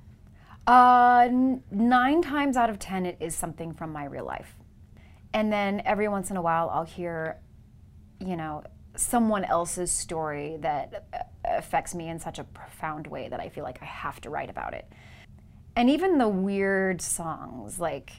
Uh, 0.65 1.29
nine 1.69 2.23
times 2.23 2.57
out 2.57 2.71
of 2.71 2.79
ten 2.79 3.05
it 3.05 3.15
is 3.19 3.35
something 3.35 3.71
from 3.71 3.93
my 3.93 4.05
real 4.05 4.25
life. 4.25 4.55
And 5.31 5.53
then 5.53 5.83
every 5.85 6.07
once 6.07 6.31
in 6.31 6.37
a 6.37 6.41
while 6.41 6.71
i'll 6.71 6.85
hear 6.85 7.37
you 8.19 8.35
know 8.35 8.63
someone 8.95 9.45
else's 9.45 9.91
story 9.91 10.57
that 10.61 11.05
uh, 11.13 11.19
affects 11.45 11.93
me 11.93 12.09
in 12.09 12.17
such 12.17 12.39
a 12.39 12.43
profound 12.45 13.05
way 13.05 13.29
that 13.29 13.39
i 13.39 13.47
feel 13.47 13.63
like 13.63 13.77
i 13.83 13.85
have 13.85 14.19
to 14.21 14.31
write 14.31 14.49
about 14.49 14.73
it. 14.73 14.91
And 15.75 15.87
even 15.87 16.17
the 16.17 16.27
weird 16.27 16.99
songs 16.99 17.79
like 17.79 18.09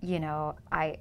you 0.00 0.20
know 0.20 0.54
i 0.70 0.98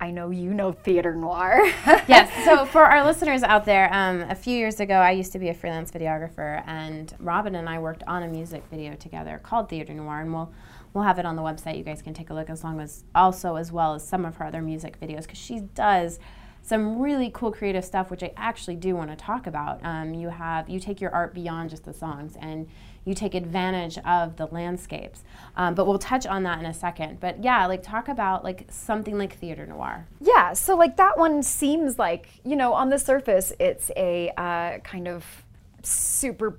I 0.00 0.10
know 0.10 0.30
you 0.30 0.52
know 0.52 0.72
theater 0.72 1.14
noir. 1.14 1.60
yes. 2.08 2.30
So 2.44 2.66
for 2.66 2.84
our 2.84 3.04
listeners 3.04 3.42
out 3.42 3.64
there, 3.64 3.92
um, 3.92 4.22
a 4.22 4.34
few 4.34 4.56
years 4.56 4.80
ago, 4.80 4.94
I 4.94 5.12
used 5.12 5.32
to 5.32 5.38
be 5.38 5.48
a 5.48 5.54
freelance 5.54 5.90
videographer, 5.90 6.62
and 6.66 7.14
Robyn 7.18 7.54
and 7.54 7.68
I 7.68 7.78
worked 7.78 8.02
on 8.06 8.22
a 8.22 8.28
music 8.28 8.64
video 8.70 8.94
together 8.94 9.40
called 9.42 9.68
Theater 9.68 9.94
Noir, 9.94 10.20
and 10.20 10.32
we'll 10.32 10.52
we'll 10.92 11.04
have 11.04 11.18
it 11.18 11.26
on 11.26 11.36
the 11.36 11.42
website. 11.42 11.76
You 11.76 11.84
guys 11.84 12.02
can 12.02 12.14
take 12.14 12.30
a 12.30 12.34
look, 12.34 12.50
as 12.50 12.64
long 12.64 12.80
as 12.80 13.04
also 13.14 13.56
as 13.56 13.72
well 13.72 13.94
as 13.94 14.06
some 14.06 14.24
of 14.24 14.36
her 14.36 14.46
other 14.46 14.62
music 14.62 15.00
videos, 15.00 15.22
because 15.22 15.38
she 15.38 15.60
does 15.60 16.18
some 16.64 16.98
really 16.98 17.30
cool 17.34 17.52
creative 17.52 17.84
stuff, 17.84 18.10
which 18.10 18.22
I 18.22 18.32
actually 18.38 18.76
do 18.76 18.96
want 18.96 19.10
to 19.10 19.16
talk 19.16 19.46
about. 19.46 19.84
Um, 19.84 20.14
you 20.14 20.30
have 20.30 20.68
you 20.68 20.80
take 20.80 20.98
your 20.98 21.14
art 21.14 21.34
beyond 21.34 21.68
just 21.68 21.84
the 21.84 21.92
songs, 21.92 22.36
and 22.40 22.66
you 23.04 23.14
take 23.14 23.34
advantage 23.34 23.98
of 23.98 24.36
the 24.36 24.46
landscapes. 24.46 25.24
Um, 25.56 25.74
but 25.74 25.86
we'll 25.86 25.98
touch 25.98 26.26
on 26.26 26.42
that 26.44 26.58
in 26.58 26.64
a 26.64 26.72
second. 26.72 27.20
But 27.20 27.44
yeah, 27.44 27.66
like 27.66 27.82
talk 27.82 28.08
about 28.08 28.44
like 28.44 28.64
something 28.70 29.18
like 29.18 29.36
theater 29.36 29.66
noir. 29.66 30.08
Yeah, 30.22 30.54
so 30.54 30.74
like 30.74 30.96
that 30.96 31.18
one 31.18 31.42
seems 31.42 31.98
like 31.98 32.28
you 32.44 32.56
know 32.56 32.72
on 32.72 32.88
the 32.88 32.98
surface 32.98 33.52
it's 33.60 33.90
a 33.94 34.30
uh, 34.38 34.78
kind 34.78 35.06
of 35.06 35.44
super 35.82 36.58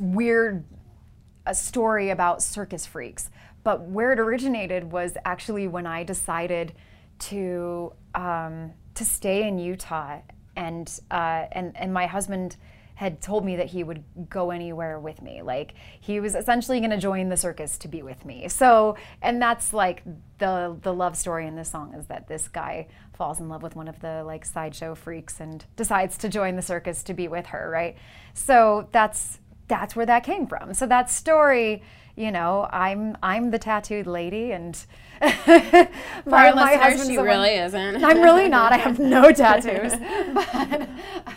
weird 0.00 0.64
a 1.44 1.54
story 1.54 2.08
about 2.08 2.42
circus 2.42 2.86
freaks. 2.86 3.28
But 3.64 3.82
where 3.82 4.12
it 4.12 4.18
originated 4.18 4.90
was 4.90 5.18
actually 5.26 5.68
when 5.68 5.86
I 5.86 6.04
decided 6.04 6.72
to 7.18 7.92
um, 8.14 8.72
to 8.94 9.04
stay 9.04 9.46
in 9.46 9.58
Utah, 9.58 10.20
and 10.56 10.90
uh, 11.10 11.46
and 11.52 11.76
and 11.76 11.92
my 11.92 12.06
husband 12.06 12.56
had 12.94 13.20
told 13.20 13.44
me 13.44 13.56
that 13.56 13.66
he 13.66 13.82
would 13.82 14.04
go 14.28 14.50
anywhere 14.50 15.00
with 15.00 15.22
me. 15.22 15.42
Like 15.42 15.74
he 16.00 16.20
was 16.20 16.34
essentially 16.34 16.78
going 16.78 16.90
to 16.90 16.98
join 16.98 17.28
the 17.28 17.36
circus 17.36 17.78
to 17.78 17.88
be 17.88 18.02
with 18.02 18.24
me. 18.24 18.48
So, 18.48 18.96
and 19.22 19.40
that's 19.40 19.72
like 19.72 20.02
the 20.38 20.76
the 20.82 20.92
love 20.92 21.16
story 21.16 21.46
in 21.46 21.56
this 21.56 21.70
song 21.70 21.94
is 21.94 22.06
that 22.06 22.28
this 22.28 22.48
guy 22.48 22.86
falls 23.14 23.40
in 23.40 23.48
love 23.48 23.62
with 23.62 23.76
one 23.76 23.88
of 23.88 24.00
the 24.00 24.22
like 24.24 24.44
sideshow 24.44 24.94
freaks 24.94 25.40
and 25.40 25.64
decides 25.76 26.16
to 26.18 26.28
join 26.28 26.56
the 26.56 26.62
circus 26.62 27.02
to 27.04 27.14
be 27.14 27.28
with 27.28 27.46
her, 27.46 27.70
right? 27.70 27.96
So 28.34 28.88
that's 28.92 29.40
that's 29.68 29.96
where 29.96 30.06
that 30.06 30.22
came 30.22 30.46
from. 30.46 30.74
So 30.74 30.86
that 30.86 31.10
story, 31.10 31.82
you 32.16 32.30
know, 32.30 32.68
I'm 32.70 33.16
I'm 33.22 33.50
the 33.50 33.58
tattooed 33.58 34.06
lady, 34.06 34.52
and 34.52 34.78
my, 35.20 35.88
my 36.26 36.74
husband 36.74 37.10
she 37.10 37.16
really 37.16 37.54
isn't. 37.54 38.04
I'm 38.04 38.20
really 38.20 38.48
not. 38.48 38.72
I 38.72 38.76
have 38.76 38.98
no 38.98 39.32
tattoos, 39.32 39.92
but. 40.34 40.88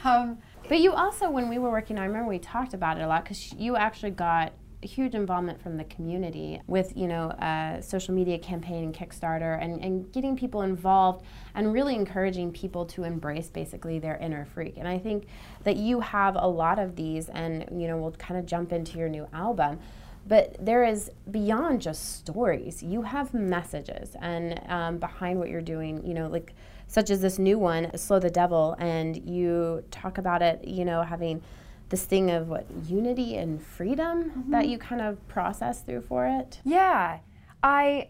Um, 0.03 0.39
but 0.67 0.79
you 0.79 0.93
also, 0.93 1.29
when 1.29 1.47
we 1.47 1.59
were 1.59 1.69
working, 1.69 1.99
I 1.99 2.05
remember 2.05 2.27
we 2.27 2.39
talked 2.39 2.73
about 2.73 2.97
it 2.97 3.01
a 3.01 3.07
lot 3.07 3.23
because 3.23 3.53
you 3.53 3.75
actually 3.75 4.09
got 4.09 4.53
huge 4.81 5.15
involvement 5.15 5.61
from 5.61 5.77
the 5.77 5.83
community 5.85 6.61
with, 6.67 6.95
you 6.95 7.07
know, 7.07 7.29
a 7.39 7.81
social 7.81 8.13
media 8.13 8.37
campaign 8.37 8.83
and 8.83 8.93
Kickstarter 8.93 9.61
and, 9.61 9.83
and 9.83 10.11
getting 10.11 10.35
people 10.35 10.61
involved 10.61 11.25
and 11.53 11.73
really 11.73 11.95
encouraging 11.95 12.51
people 12.51 12.85
to 12.87 13.03
embrace 13.03 13.49
basically 13.49 13.99
their 13.99 14.17
inner 14.17 14.45
freak. 14.45 14.77
And 14.77 14.87
I 14.87 14.97
think 14.97 15.27
that 15.63 15.77
you 15.77 15.99
have 16.01 16.35
a 16.35 16.47
lot 16.47 16.79
of 16.79 16.95
these 16.95 17.29
and, 17.29 17.65
you 17.71 17.87
know, 17.87 17.97
we'll 17.97 18.11
kind 18.11 18.39
of 18.39 18.45
jump 18.45 18.71
into 18.71 18.97
your 18.97 19.09
new 19.09 19.27
album 19.33 19.79
but 20.27 20.55
there 20.59 20.83
is 20.83 21.11
beyond 21.31 21.81
just 21.81 22.17
stories 22.17 22.81
you 22.81 23.01
have 23.03 23.33
messages 23.33 24.15
and 24.21 24.61
um, 24.69 24.97
behind 24.97 25.39
what 25.39 25.49
you're 25.49 25.61
doing 25.61 26.05
you 26.05 26.13
know 26.13 26.27
like 26.27 26.53
such 26.87 27.09
as 27.09 27.21
this 27.21 27.39
new 27.39 27.57
one 27.57 27.95
slow 27.97 28.19
the 28.19 28.29
devil 28.29 28.75
and 28.79 29.27
you 29.27 29.83
talk 29.91 30.17
about 30.17 30.41
it 30.41 30.67
you 30.67 30.85
know 30.85 31.01
having 31.01 31.41
this 31.89 32.05
thing 32.05 32.31
of 32.31 32.47
what 32.47 32.65
unity 32.87 33.37
and 33.37 33.61
freedom 33.61 34.31
mm-hmm. 34.31 34.51
that 34.51 34.67
you 34.67 34.77
kind 34.77 35.01
of 35.01 35.25
process 35.27 35.81
through 35.81 36.01
for 36.01 36.25
it? 36.25 36.59
Yeah. 36.63 37.19
I 37.61 38.09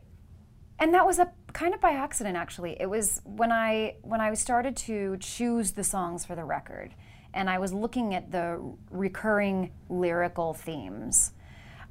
and 0.80 0.94
that 0.94 1.06
was 1.06 1.20
a 1.20 1.32
kind 1.54 1.74
of 1.74 1.82
by 1.82 1.92
accident 1.92 2.36
actually. 2.36 2.78
It 2.80 2.90
was 2.90 3.22
when 3.24 3.52
i 3.52 3.96
when 4.02 4.22
i 4.22 4.34
started 4.34 4.76
to 4.76 5.18
choose 5.20 5.72
the 5.72 5.84
songs 5.84 6.26
for 6.26 6.36
the 6.36 6.44
record 6.44 6.94
and 7.34 7.50
i 7.50 7.58
was 7.60 7.74
looking 7.74 8.14
at 8.14 8.32
the 8.32 8.60
recurring 8.92 9.72
lyrical 9.90 10.54
themes 10.54 11.32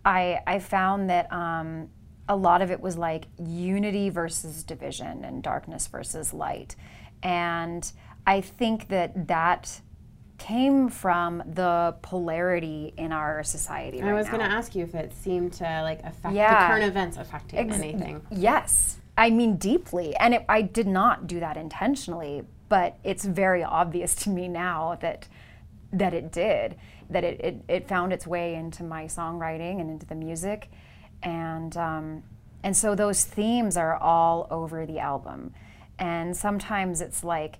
i 0.04 0.38
i 0.46 0.58
found 0.58 1.08
that 1.10 1.32
um, 1.32 1.88
a 2.28 2.36
lot 2.36 2.62
of 2.62 2.70
it 2.70 2.80
was 2.80 2.96
like 2.96 3.26
unity 3.38 4.08
versus 4.10 4.62
division 4.62 5.24
and 5.24 5.42
darkness 5.42 5.86
versus 5.86 6.32
light 6.32 6.76
and 7.22 7.92
i 8.26 8.40
think 8.40 8.88
that 8.88 9.28
that 9.28 9.80
came 10.38 10.88
from 10.88 11.42
the 11.46 11.94
polarity 12.02 12.92
in 12.96 13.12
our 13.12 13.42
society. 13.42 14.02
I 14.02 14.12
was 14.12 14.28
going 14.28 14.40
to 14.40 14.50
ask 14.50 14.74
you 14.74 14.84
if 14.84 14.94
it 14.94 15.12
seemed 15.14 15.52
to 15.54 15.64
like 15.82 16.00
affect 16.02 16.34
yeah. 16.34 16.66
the 16.66 16.72
current 16.72 16.84
events 16.84 17.16
affecting 17.16 17.58
Ex- 17.58 17.76
anything. 17.76 18.20
Yes, 18.30 18.98
I 19.16 19.30
mean 19.30 19.56
deeply, 19.56 20.14
and 20.16 20.34
it, 20.34 20.44
I 20.48 20.62
did 20.62 20.86
not 20.86 21.26
do 21.26 21.40
that 21.40 21.56
intentionally, 21.56 22.42
but 22.68 22.98
it's 23.04 23.24
very 23.24 23.62
obvious 23.62 24.14
to 24.16 24.30
me 24.30 24.48
now 24.48 24.98
that 25.00 25.28
that 25.92 26.12
it 26.12 26.32
did, 26.32 26.76
that 27.14 27.24
it, 27.24 27.40
it, 27.40 27.64
it 27.68 27.88
found 27.88 28.12
its 28.12 28.26
way 28.26 28.54
into 28.54 28.84
my 28.84 29.04
songwriting 29.04 29.80
and 29.80 29.88
into 29.88 30.04
the 30.04 30.14
music, 30.14 30.70
and 31.22 31.76
um, 31.76 32.22
and 32.62 32.76
so 32.76 32.94
those 32.94 33.24
themes 33.24 33.76
are 33.76 33.96
all 33.96 34.46
over 34.50 34.84
the 34.84 34.98
album, 34.98 35.54
and 35.98 36.36
sometimes 36.36 37.00
it's 37.00 37.24
like 37.24 37.56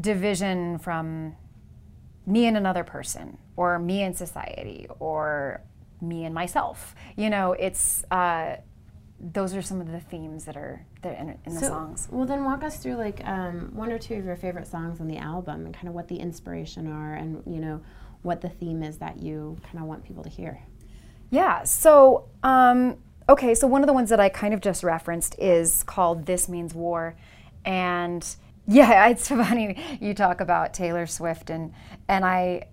division 0.00 0.78
from 0.78 1.36
me 2.26 2.46
and 2.46 2.56
another 2.56 2.84
person, 2.84 3.38
or 3.56 3.78
me 3.78 4.02
and 4.02 4.16
society, 4.16 4.86
or 4.98 5.60
me 6.00 6.24
and 6.24 6.34
myself. 6.34 6.94
You 7.16 7.30
know, 7.30 7.52
it's 7.52 8.04
uh, 8.10 8.56
those 9.18 9.54
are 9.54 9.62
some 9.62 9.80
of 9.80 9.90
the 9.90 10.00
themes 10.00 10.44
that 10.44 10.56
are 10.56 10.84
that 11.02 11.18
in, 11.18 11.38
in 11.46 11.52
so, 11.52 11.60
the 11.60 11.66
songs. 11.66 12.08
Well, 12.10 12.26
then 12.26 12.44
walk 12.44 12.62
us 12.62 12.76
through 12.78 12.96
like 12.96 13.24
um, 13.24 13.70
one 13.74 13.90
or 13.90 13.98
two 13.98 14.14
of 14.14 14.24
your 14.24 14.36
favorite 14.36 14.66
songs 14.66 15.00
on 15.00 15.08
the 15.08 15.18
album, 15.18 15.64
and 15.64 15.74
kind 15.74 15.88
of 15.88 15.94
what 15.94 16.08
the 16.08 16.16
inspiration 16.16 16.86
are, 16.90 17.14
and 17.14 17.42
you 17.46 17.60
know 17.60 17.80
what 18.22 18.40
the 18.40 18.48
theme 18.48 18.82
is 18.82 18.98
that 18.98 19.22
you 19.22 19.56
kind 19.64 19.78
of 19.78 19.84
want 19.84 20.04
people 20.04 20.22
to 20.22 20.30
hear. 20.30 20.62
Yeah. 21.30 21.64
So. 21.64 22.28
Um, 22.42 22.96
okay. 23.28 23.54
So 23.54 23.66
one 23.66 23.82
of 23.82 23.86
the 23.86 23.92
ones 23.92 24.10
that 24.10 24.20
I 24.20 24.28
kind 24.28 24.54
of 24.54 24.60
just 24.60 24.82
referenced 24.84 25.36
is 25.38 25.82
called 25.82 26.26
"This 26.26 26.48
Means 26.48 26.74
War," 26.74 27.16
and 27.64 28.26
yeah, 28.68 29.08
it's 29.08 29.28
funny 29.28 29.98
you 30.00 30.14
talk 30.14 30.40
about 30.40 30.74
Taylor 30.74 31.06
Swift 31.06 31.50
and 31.50 31.72
and 32.08 32.24
I 32.24 32.68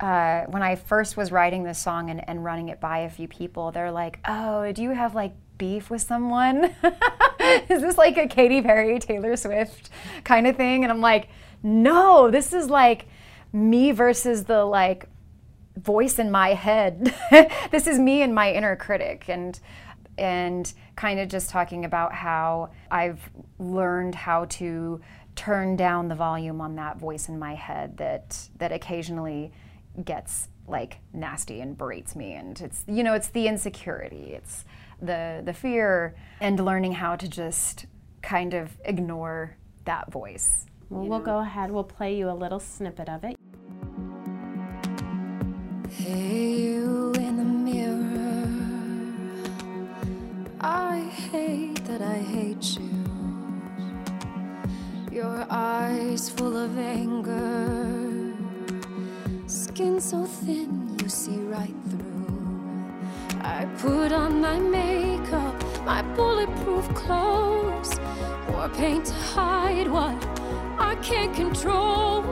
uh, 0.00 0.44
when 0.46 0.62
I 0.62 0.76
first 0.76 1.16
was 1.16 1.32
writing 1.32 1.62
this 1.62 1.78
song 1.78 2.10
and, 2.10 2.26
and 2.28 2.44
running 2.44 2.68
it 2.68 2.80
by 2.80 2.98
a 2.98 3.10
few 3.10 3.28
people, 3.28 3.72
they're 3.72 3.90
like, 3.90 4.18
"Oh, 4.26 4.70
do 4.72 4.82
you 4.82 4.90
have 4.90 5.14
like 5.14 5.34
beef 5.58 5.90
with 5.90 6.02
someone? 6.02 6.64
is 7.40 7.80
this 7.80 7.96
like 7.96 8.16
a 8.18 8.26
Katy 8.26 8.62
Perry, 8.62 8.98
Taylor 8.98 9.36
Swift 9.36 9.90
kind 10.24 10.46
of 10.46 10.56
thing?" 10.56 10.84
And 10.84 10.92
I'm 10.92 11.00
like, 11.00 11.28
"No, 11.62 12.30
this 12.30 12.52
is 12.52 12.68
like 12.68 13.06
me 13.56 13.92
versus 13.92 14.44
the 14.44 14.64
like 14.64 15.08
voice 15.76 16.18
in 16.18 16.30
my 16.30 16.54
head. 16.54 17.14
this 17.70 17.86
is 17.86 17.98
me 17.98 18.22
and 18.22 18.34
my 18.34 18.52
inner 18.52 18.76
critic." 18.76 19.28
And 19.28 19.58
and 20.18 20.72
kind 20.94 21.20
of 21.20 21.28
just 21.28 21.50
talking 21.50 21.84
about 21.84 22.12
how 22.12 22.70
I've 22.90 23.30
learned 23.58 24.14
how 24.14 24.46
to 24.46 25.00
turn 25.34 25.76
down 25.76 26.08
the 26.08 26.14
volume 26.14 26.60
on 26.60 26.76
that 26.76 26.98
voice 26.98 27.28
in 27.28 27.38
my 27.38 27.54
head 27.54 27.98
that 27.98 28.48
that 28.56 28.72
occasionally 28.72 29.52
gets 30.04 30.48
like 30.66 30.98
nasty 31.12 31.60
and 31.60 31.76
berates 31.76 32.16
me 32.16 32.32
and 32.32 32.60
it's 32.60 32.84
you 32.88 33.02
know 33.02 33.14
it's 33.14 33.28
the 33.28 33.46
insecurity 33.46 34.32
it's 34.32 34.64
the 35.00 35.42
the 35.44 35.52
fear 35.52 36.16
and 36.40 36.58
learning 36.64 36.92
how 36.92 37.14
to 37.14 37.28
just 37.28 37.86
kind 38.22 38.54
of 38.54 38.76
ignore 38.84 39.56
that 39.84 40.10
voice 40.10 40.66
well 40.88 41.04
we'll 41.04 41.18
know? 41.18 41.24
go 41.24 41.38
ahead 41.38 41.70
we'll 41.70 41.84
play 41.84 42.16
you 42.16 42.28
a 42.28 42.32
little 42.32 42.58
snippet 42.58 43.08
of 43.08 43.22
it 43.22 43.36
can't 71.08 71.34
control. 71.36 72.22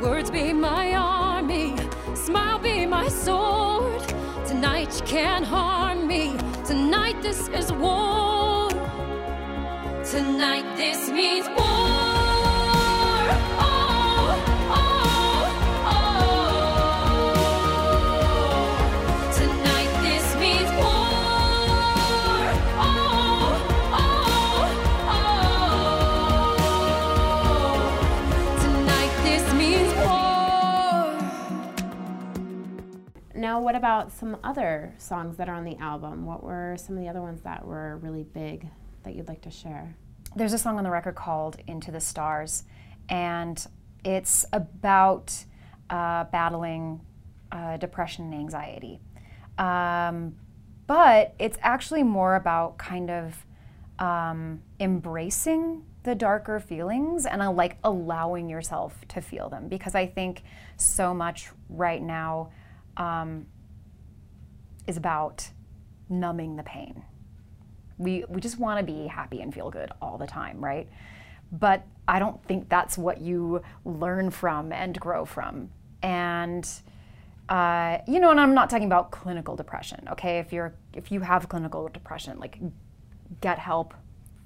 Words 0.00 0.30
be 0.30 0.54
my 0.54 0.94
army, 0.94 1.74
smile 2.30 2.60
be 2.60 2.86
my 2.86 3.08
sword. 3.08 4.02
Tonight 4.46 4.90
you 4.96 5.04
can't 5.04 5.44
harm 5.44 6.06
me. 6.06 6.36
Tonight 6.64 7.20
this 7.22 7.48
is 7.48 7.72
war. 7.72 8.68
Tonight 10.04 10.66
this 10.76 11.10
means 11.10 11.48
war. 11.58 11.99
What 33.58 33.74
about 33.74 34.12
some 34.12 34.36
other 34.44 34.94
songs 34.98 35.36
that 35.38 35.48
are 35.48 35.54
on 35.54 35.64
the 35.64 35.76
album? 35.78 36.26
What 36.26 36.44
were 36.44 36.76
some 36.78 36.96
of 36.96 37.02
the 37.02 37.08
other 37.08 37.22
ones 37.22 37.40
that 37.42 37.64
were 37.64 37.96
really 37.98 38.22
big 38.22 38.68
that 39.02 39.14
you'd 39.14 39.28
like 39.28 39.40
to 39.42 39.50
share? 39.50 39.96
There's 40.36 40.52
a 40.52 40.58
song 40.58 40.78
on 40.78 40.84
the 40.84 40.90
record 40.90 41.14
called 41.14 41.56
Into 41.66 41.90
the 41.90 42.00
Stars, 42.00 42.64
and 43.08 43.66
it's 44.04 44.44
about 44.52 45.44
uh, 45.88 46.24
battling 46.24 47.00
uh, 47.50 47.78
depression 47.78 48.26
and 48.26 48.34
anxiety. 48.34 49.00
Um, 49.58 50.36
but 50.86 51.34
it's 51.38 51.58
actually 51.62 52.02
more 52.02 52.36
about 52.36 52.78
kind 52.78 53.10
of 53.10 53.46
um, 53.98 54.62
embracing 54.78 55.84
the 56.02 56.14
darker 56.14 56.58
feelings 56.60 57.26
and 57.26 57.42
uh, 57.42 57.50
like 57.50 57.76
allowing 57.84 58.48
yourself 58.48 58.96
to 59.08 59.20
feel 59.20 59.48
them 59.48 59.68
because 59.68 59.94
I 59.94 60.06
think 60.06 60.42
so 60.76 61.12
much 61.12 61.50
right 61.68 62.00
now 62.00 62.50
um, 63.00 63.46
is 64.86 64.96
about 64.96 65.48
numbing 66.08 66.56
the 66.56 66.62
pain. 66.62 67.02
We, 67.98 68.24
we 68.28 68.40
just 68.40 68.58
want 68.58 68.78
to 68.78 68.92
be 68.92 69.06
happy 69.06 69.40
and 69.40 69.52
feel 69.52 69.70
good 69.70 69.90
all 70.00 70.18
the 70.18 70.26
time, 70.26 70.62
right? 70.62 70.88
But 71.50 71.84
I 72.06 72.18
don't 72.18 72.44
think 72.44 72.68
that's 72.68 72.96
what 72.96 73.20
you 73.20 73.62
learn 73.84 74.30
from 74.30 74.72
and 74.72 74.98
grow 75.00 75.24
from. 75.24 75.70
And 76.02 76.68
uh, 77.48 77.98
you 78.06 78.20
know, 78.20 78.30
and 78.30 78.38
I'm 78.38 78.54
not 78.54 78.70
talking 78.70 78.86
about 78.86 79.10
clinical 79.10 79.56
depression. 79.56 80.06
Okay, 80.12 80.38
if 80.38 80.52
you're 80.52 80.72
if 80.92 81.10
you 81.10 81.18
have 81.20 81.48
clinical 81.48 81.88
depression, 81.88 82.38
like 82.38 82.58
get 83.40 83.58
help, 83.58 83.92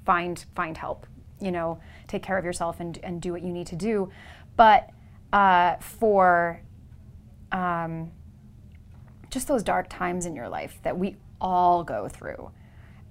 find 0.06 0.42
find 0.54 0.76
help. 0.78 1.06
You 1.38 1.52
know, 1.52 1.80
take 2.08 2.22
care 2.22 2.38
of 2.38 2.46
yourself 2.46 2.80
and 2.80 2.98
and 3.02 3.20
do 3.20 3.30
what 3.30 3.42
you 3.42 3.52
need 3.52 3.66
to 3.68 3.76
do. 3.76 4.10
But 4.56 4.88
uh, 5.34 5.76
for 5.76 6.62
um, 7.52 8.10
just 9.34 9.48
those 9.48 9.62
dark 9.62 9.88
times 9.90 10.24
in 10.24 10.34
your 10.34 10.48
life 10.48 10.78
that 10.84 10.96
we 10.96 11.16
all 11.40 11.84
go 11.84 12.08
through. 12.08 12.50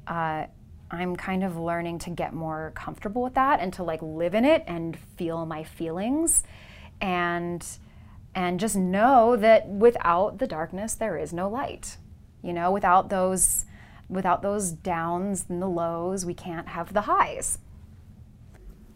Uh, 0.07 0.45
I'm 0.89 1.15
kind 1.15 1.43
of 1.43 1.57
learning 1.57 1.99
to 1.99 2.09
get 2.09 2.33
more 2.33 2.71
comfortable 2.75 3.21
with 3.23 3.33
that 3.35 3.59
and 3.59 3.73
to 3.73 3.83
like 3.83 4.01
live 4.01 4.33
in 4.33 4.45
it 4.45 4.63
and 4.65 4.97
feel 5.17 5.45
my 5.45 5.63
feelings 5.63 6.43
and 7.01 7.65
and 8.35 8.59
just 8.59 8.75
know 8.75 9.35
that 9.35 9.67
without 9.67 10.39
the 10.39 10.47
darkness 10.47 10.95
there 10.95 11.17
is 11.17 11.33
no 11.33 11.49
light. 11.49 11.97
You 12.41 12.53
know, 12.53 12.71
without 12.71 13.09
those 13.09 13.65
without 14.09 14.41
those 14.41 14.71
downs 14.71 15.45
and 15.49 15.61
the 15.61 15.69
lows, 15.69 16.25
we 16.25 16.33
can't 16.33 16.69
have 16.69 16.93
the 16.93 17.01
highs. 17.01 17.59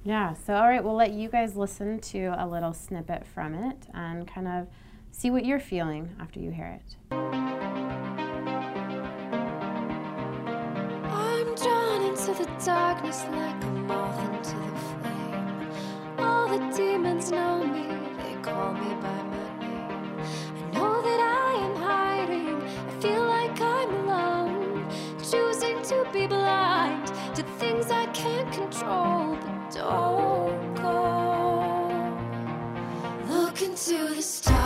Yeah, 0.03 0.33
so 0.33 0.55
all 0.55 0.67
right, 0.67 0.83
we'll 0.83 0.95
let 0.95 1.11
you 1.11 1.29
guys 1.29 1.55
listen 1.55 1.99
to 1.99 2.35
a 2.37 2.47
little 2.47 2.73
snippet 2.73 3.25
from 3.25 3.53
it 3.53 3.87
and 3.93 4.27
kind 4.27 4.47
of 4.47 4.67
see 5.11 5.29
what 5.31 5.45
you're 5.45 5.59
feeling 5.59 6.15
after 6.19 6.39
you 6.39 6.51
hear 6.51 6.79
it. 6.79 6.95
I'm 11.09 11.55
drawn 11.55 12.01
into 12.05 12.33
the 12.33 12.49
darkness 12.63 13.23
like 13.31 13.63
a 13.63 13.67
moth 13.67 14.19
into 14.33 14.55
the 14.55 14.77
flame. 15.01 15.71
All 16.19 16.47
the 16.47 16.59
demons 16.75 17.31
know 17.31 17.63
me, 17.65 17.87
they 18.17 18.35
call 18.41 18.73
me 18.73 18.95
by 19.01 19.23
my 19.23 19.59
name. 19.59 20.19
I 20.55 20.61
know 20.73 21.01
that 21.01 21.19
I 21.19 21.53
am 21.65 21.75
hiding, 21.75 22.61
I 22.61 22.91
feel 23.01 23.23
like 23.25 23.59
I'm 23.61 23.89
alone. 24.07 24.85
Choosing 25.31 25.81
to 25.83 26.05
be 26.13 26.27
blind 26.27 27.07
to 27.35 27.43
things 27.59 27.91
I 27.91 28.05
can't 28.07 28.51
control, 28.53 29.35
but 29.35 29.71
don't 29.71 30.75
go. 30.75 32.13
Look 33.27 33.61
into 33.61 34.15
the 34.15 34.21
stars. 34.21 34.56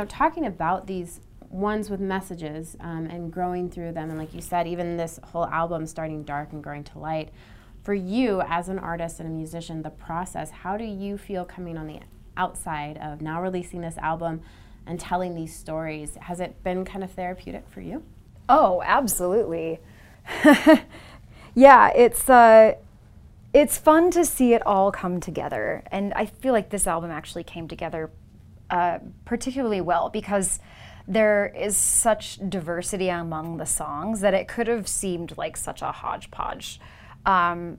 Know, 0.00 0.06
talking 0.06 0.46
about 0.46 0.86
these 0.86 1.20
ones 1.50 1.90
with 1.90 2.00
messages 2.00 2.76
um, 2.80 3.06
and 3.06 3.32
growing 3.32 3.70
through 3.70 3.92
them, 3.92 4.08
and 4.08 4.18
like 4.18 4.34
you 4.34 4.40
said, 4.40 4.66
even 4.66 4.96
this 4.96 5.20
whole 5.24 5.46
album 5.46 5.86
starting 5.86 6.22
dark 6.22 6.52
and 6.52 6.62
growing 6.62 6.84
to 6.84 6.98
light. 6.98 7.30
For 7.82 7.94
you 7.94 8.42
as 8.42 8.68
an 8.68 8.78
artist 8.78 9.20
and 9.20 9.28
a 9.28 9.32
musician, 9.32 9.82
the 9.82 9.90
process, 9.90 10.50
how 10.50 10.76
do 10.76 10.84
you 10.84 11.16
feel 11.16 11.44
coming 11.44 11.76
on 11.76 11.86
the 11.86 12.00
outside 12.36 12.98
of 12.98 13.20
now 13.20 13.42
releasing 13.42 13.80
this 13.80 13.98
album 13.98 14.42
and 14.86 15.00
telling 15.00 15.34
these 15.34 15.54
stories? 15.54 16.16
Has 16.20 16.40
it 16.40 16.62
been 16.62 16.84
kind 16.84 17.02
of 17.02 17.10
therapeutic 17.10 17.68
for 17.68 17.80
you? 17.80 18.02
Oh, 18.48 18.82
absolutely. 18.84 19.80
yeah, 21.54 21.90
it's 21.94 22.28
uh, 22.28 22.74
it's 23.52 23.78
fun 23.78 24.10
to 24.12 24.24
see 24.24 24.54
it 24.54 24.64
all 24.66 24.92
come 24.92 25.20
together, 25.20 25.82
and 25.90 26.12
I 26.14 26.26
feel 26.26 26.52
like 26.52 26.70
this 26.70 26.86
album 26.86 27.10
actually 27.10 27.44
came 27.44 27.66
together 27.66 28.10
uh, 28.70 28.98
particularly 29.24 29.80
well 29.80 30.08
because 30.08 30.60
there 31.08 31.52
is 31.56 31.76
such 31.76 32.38
diversity 32.48 33.08
among 33.08 33.56
the 33.56 33.66
songs 33.66 34.20
that 34.20 34.32
it 34.32 34.46
could 34.46 34.68
have 34.68 34.86
seemed 34.86 35.36
like 35.36 35.56
such 35.56 35.82
a 35.82 35.90
hodgepodge. 35.90 36.80
Um, 37.26 37.78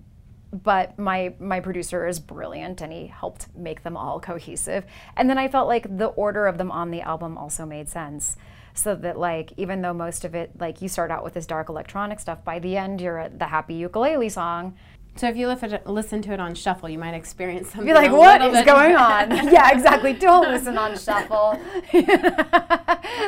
but 0.51 0.99
my 0.99 1.33
my 1.39 1.59
producer 1.59 2.05
is 2.07 2.19
brilliant 2.19 2.81
and 2.81 2.91
he 2.91 3.07
helped 3.07 3.47
make 3.55 3.83
them 3.83 3.95
all 3.95 4.19
cohesive 4.19 4.85
and 5.15 5.29
then 5.29 5.37
i 5.37 5.47
felt 5.47 5.67
like 5.67 5.97
the 5.97 6.07
order 6.07 6.45
of 6.45 6.57
them 6.57 6.69
on 6.69 6.91
the 6.91 7.01
album 7.01 7.37
also 7.37 7.65
made 7.65 7.87
sense 7.87 8.35
so 8.73 8.93
that 8.95 9.17
like 9.17 9.53
even 9.57 9.81
though 9.81 9.93
most 9.93 10.25
of 10.25 10.35
it 10.35 10.51
like 10.59 10.81
you 10.81 10.89
start 10.89 11.09
out 11.09 11.23
with 11.23 11.33
this 11.33 11.45
dark 11.45 11.69
electronic 11.69 12.19
stuff 12.19 12.43
by 12.43 12.59
the 12.59 12.75
end 12.75 12.99
you're 12.99 13.19
at 13.19 13.39
the 13.39 13.45
happy 13.45 13.75
ukulele 13.75 14.27
song 14.27 14.75
So 15.17 15.27
if 15.27 15.35
you 15.35 15.47
listen 15.47 16.21
to, 16.21 16.31
it 16.33 16.39
on 16.39 16.55
shuffle, 16.55 16.89
you 16.89 16.97
might 16.97 17.13
experience 17.13 17.67
something. 17.69 17.85
be 17.85 17.93
like 17.93 18.11
what 18.11 18.39
bit 18.51 18.65
going 18.65 18.95
on 18.95 19.29
yeah 19.51 19.71
exactly 19.71 20.13
don't 20.13 20.47
listen 20.49 20.77
on 20.77 20.97
shuffle 20.97 21.59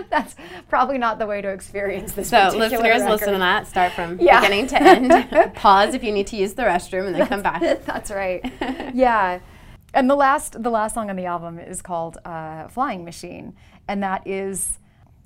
that's 0.10 0.36
probably 0.70 0.98
not 0.98 1.20
the 1.20 1.26
way 1.26 1.42
to 1.42 1.50
experience 1.50 2.14
this 2.14 2.30
So 2.30 2.50
listeners, 2.56 2.82
record. 2.82 3.10
listen 3.10 3.34
to 3.34 3.40
that. 3.40 3.68
Start 3.68 3.92
from 3.94 4.18
Yeah. 4.20 4.40
beginning 4.42 4.68
to 4.68 4.82
end. 4.82 5.54
Pause 5.56 5.96
if 5.96 6.04
you 6.04 6.12
need 6.12 6.28
to 6.28 6.36
use 6.38 6.54
the 6.54 6.64
restroom, 6.64 7.08
and 7.08 7.16
then 7.16 7.28
come 7.28 7.42
back. 7.42 7.62
That's 7.86 8.12
right. 8.12 8.44
yeah. 8.94 9.40
And 9.94 10.10
the 10.10 10.16
last 10.16 10.62
the 10.64 10.70
last 10.72 10.96
song 10.96 11.10
on 11.10 11.16
the 11.16 11.26
album 11.26 11.60
is 11.60 11.82
called 11.82 12.18
uh, 12.26 12.68
"Flying 12.70 13.04
Machine," 13.06 13.56
and 13.88 14.02
that 14.02 14.26
is 14.26 14.80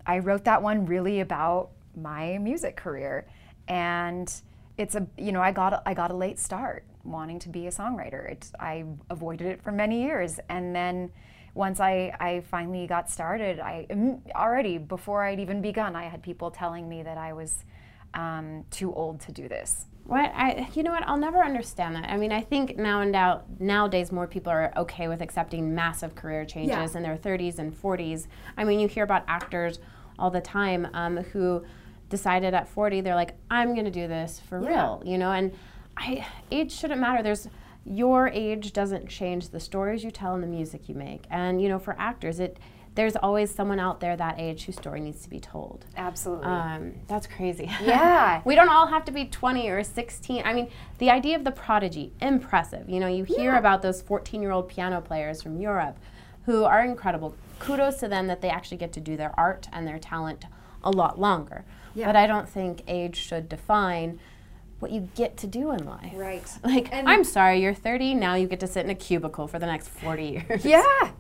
I 0.05 0.19
wrote 0.19 0.43
that 0.45 0.61
one 0.61 0.85
really 0.85 1.19
about 1.21 1.69
my 1.95 2.37
music 2.39 2.75
career, 2.75 3.25
and 3.67 4.29
it's 4.77 4.95
a 4.95 5.07
you 5.17 5.31
know 5.31 5.41
I 5.41 5.51
got 5.51 5.73
a, 5.73 5.81
I 5.85 5.93
got 5.93 6.11
a 6.11 6.15
late 6.15 6.39
start 6.39 6.83
wanting 7.03 7.39
to 7.39 7.49
be 7.49 7.67
a 7.67 7.71
songwriter. 7.71 8.31
It, 8.31 8.51
I 8.59 8.83
avoided 9.09 9.47
it 9.47 9.61
for 9.61 9.71
many 9.71 10.01
years, 10.03 10.39
and 10.49 10.75
then 10.75 11.11
once 11.53 11.79
I, 11.79 12.15
I 12.19 12.43
finally 12.51 12.85
got 12.85 13.09
started, 13.09 13.59
I 13.59 13.87
already 14.35 14.77
before 14.77 15.23
I'd 15.23 15.39
even 15.39 15.61
begun, 15.61 15.95
I 15.95 16.03
had 16.03 16.21
people 16.21 16.51
telling 16.51 16.87
me 16.87 17.01
that 17.01 17.17
I 17.17 17.33
was 17.33 17.65
um, 18.13 18.63
too 18.69 18.93
old 18.93 19.19
to 19.21 19.31
do 19.31 19.47
this. 19.47 19.85
What 20.03 20.31
I, 20.35 20.69
you 20.75 20.83
know 20.83 20.91
what? 20.91 21.03
I'll 21.07 21.17
never 21.17 21.43
understand 21.43 21.95
that. 21.95 22.09
I 22.09 22.15
mean, 22.15 22.31
I 22.31 22.41
think 22.41 22.77
now 22.77 23.01
and 23.01 23.11
now 23.11 23.41
nowadays 23.59 24.11
more 24.11 24.27
people 24.27 24.51
are 24.51 24.71
okay 24.77 25.07
with 25.07 25.19
accepting 25.21 25.73
massive 25.75 26.15
career 26.15 26.45
changes 26.45 26.69
Yeah. 26.93 26.97
in 26.97 27.03
their 27.03 27.17
30s 27.17 27.57
and 27.59 27.73
40s. 27.73 28.27
I 28.55 28.63
mean, 28.63 28.79
you 28.79 28.87
hear 28.87 29.03
about 29.03 29.23
actors 29.27 29.79
all 30.19 30.29
the 30.31 30.39
time 30.41 30.87
um, 30.93 31.17
who 31.17 31.65
decided 32.09 32.53
at 32.53 32.67
40 32.69 33.01
they're 33.01 33.15
like, 33.15 33.35
I'm 33.51 33.73
going 33.73 33.85
to 33.85 33.91
do 33.91 34.07
this 34.07 34.39
for 34.47 34.61
Yeah. 34.61 34.69
real, 34.69 35.03
you 35.05 35.17
know. 35.17 35.31
And 35.31 35.51
I, 35.97 36.25
age 36.51 36.71
shouldn't 36.71 37.01
matter. 37.01 37.21
There's 37.23 37.47
your 37.85 38.27
age 38.29 38.73
doesn't 38.73 39.07
change 39.07 39.49
the 39.49 39.59
stories 39.59 40.03
you 40.03 40.11
tell 40.11 40.33
and 40.33 40.43
the 40.43 40.47
music 40.47 40.89
you 40.89 40.95
make. 40.95 41.23
And 41.29 41.61
you 41.61 41.69
know, 41.69 41.79
for 41.79 41.95
actors, 41.99 42.39
it 42.39 42.57
there's 42.95 43.15
always 43.15 43.53
someone 43.53 43.79
out 43.79 43.99
there 43.99 44.17
that 44.17 44.39
age 44.39 44.65
whose 44.65 44.75
story 44.75 44.99
needs 44.99 45.21
to 45.21 45.29
be 45.29 45.39
told. 45.39 45.85
Absolutely. 45.95 46.47
Um, 46.47 46.93
that's 47.07 47.27
crazy. 47.27 47.69
Yeah. 47.79 48.41
we 48.45 48.55
don't 48.55 48.69
all 48.69 48.87
have 48.87 49.05
to 49.05 49.11
be 49.11 49.25
20 49.25 49.69
or 49.69 49.83
16. 49.83 50.41
I 50.43 50.51
mean, 50.51 50.67
the 50.97 51.11
idea 51.11 51.35
of 51.35 51.43
the 51.43 51.51
prodigy, 51.51 52.11
impressive. 52.21 52.89
You 52.89 52.99
know, 52.99 53.05
you 53.05 53.23
hear 53.23 53.51
Yeah. 53.53 53.59
about 53.59 53.83
those 53.83 54.01
14 54.01 54.41
year 54.41 54.49
old 54.51 54.67
piano 54.67 54.99
players 54.99 55.43
from 55.43 55.61
Europe 55.61 55.95
who 56.47 56.63
are 56.63 56.83
incredible. 56.83 57.35
Kudos 57.59 57.97
to 57.97 58.07
them 58.07 58.25
that 58.27 58.41
they 58.41 58.49
actually 58.49 58.77
get 58.77 58.91
to 58.93 58.99
do 58.99 59.15
their 59.15 59.31
art 59.39 59.67
and 59.71 59.87
their 59.87 59.99
talent 59.99 60.45
a 60.83 60.89
lot 60.89 61.19
longer. 61.19 61.65
Yeah. 61.97 62.05
But 62.05 62.15
I 62.15 62.27
don't 62.27 62.47
think 62.47 62.83
age 62.87 63.15
should 63.17 63.49
define 63.49 64.19
what 64.79 64.91
you 64.91 65.09
get 65.15 65.35
to 65.37 65.47
do 65.47 65.71
in 65.71 65.83
life. 65.85 66.13
Right. 66.15 66.47
Like, 66.63 66.93
And- 66.93 67.09
I'm 67.09 67.23
sorry, 67.23 67.59
you're 67.61 67.73
30, 67.73 68.13
now 68.13 68.35
you 68.35 68.45
get 68.47 68.59
to 68.59 68.67
sit 68.67 68.85
in 68.85 68.91
a 68.91 68.95
cubicle 68.95 69.47
for 69.47 69.57
the 69.57 69.65
next 69.65 69.87
40 69.89 70.23
years. 70.47 70.63
Yeah. 70.63 71.11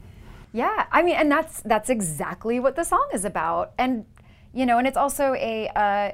Yeah. 0.53 0.85
I 0.91 1.01
mean, 1.01 1.15
and 1.15 1.31
that's 1.31 1.61
that's 1.61 1.89
exactly 1.89 2.59
what 2.59 2.75
the 2.75 2.83
song 2.83 3.07
is 3.13 3.25
about. 3.25 3.73
And 3.79 4.05
you 4.53 4.65
know, 4.67 4.77
and 4.77 4.87
it's 4.87 4.97
also 4.97 5.33
a 5.33 5.67
uh, 5.75 6.11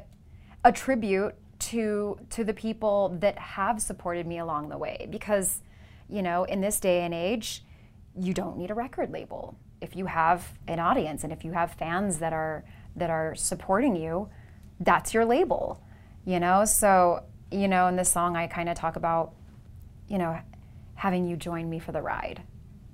a 0.63 0.71
tribute 0.71 1.35
to 1.59 2.17
to 2.29 2.43
the 2.45 2.53
people 2.53 3.15
that 3.19 3.37
have 3.37 3.81
supported 3.81 4.25
me 4.25 4.39
along 4.39 4.69
the 4.69 4.77
way 4.77 5.07
because 5.09 5.61
you 6.09 6.21
know, 6.21 6.43
in 6.45 6.61
this 6.61 6.79
day 6.79 7.01
and 7.01 7.13
age, 7.13 7.63
you 8.17 8.33
don't 8.33 8.57
need 8.57 8.71
a 8.71 8.73
record 8.73 9.11
label. 9.11 9.55
If 9.81 9.95
you 9.95 10.05
have 10.07 10.57
an 10.67 10.79
audience 10.79 11.23
and 11.23 11.31
if 11.33 11.43
you 11.45 11.51
have 11.51 11.73
fans 11.73 12.19
that 12.19 12.31
are 12.33 12.63
that 12.95 13.09
are 13.09 13.35
supporting 13.35 13.95
you, 13.95 14.29
that's 14.79 15.13
your 15.13 15.25
label. 15.25 15.81
You 16.25 16.39
know? 16.39 16.65
So, 16.65 17.23
you 17.51 17.67
know, 17.67 17.87
in 17.87 17.95
this 17.95 18.11
song 18.11 18.35
I 18.35 18.47
kind 18.47 18.69
of 18.69 18.75
talk 18.75 18.95
about 18.95 19.33
you 20.07 20.17
know, 20.17 20.37
having 20.95 21.27
you 21.27 21.35
join 21.35 21.69
me 21.69 21.79
for 21.79 21.91
the 21.91 22.01
ride. 22.01 22.43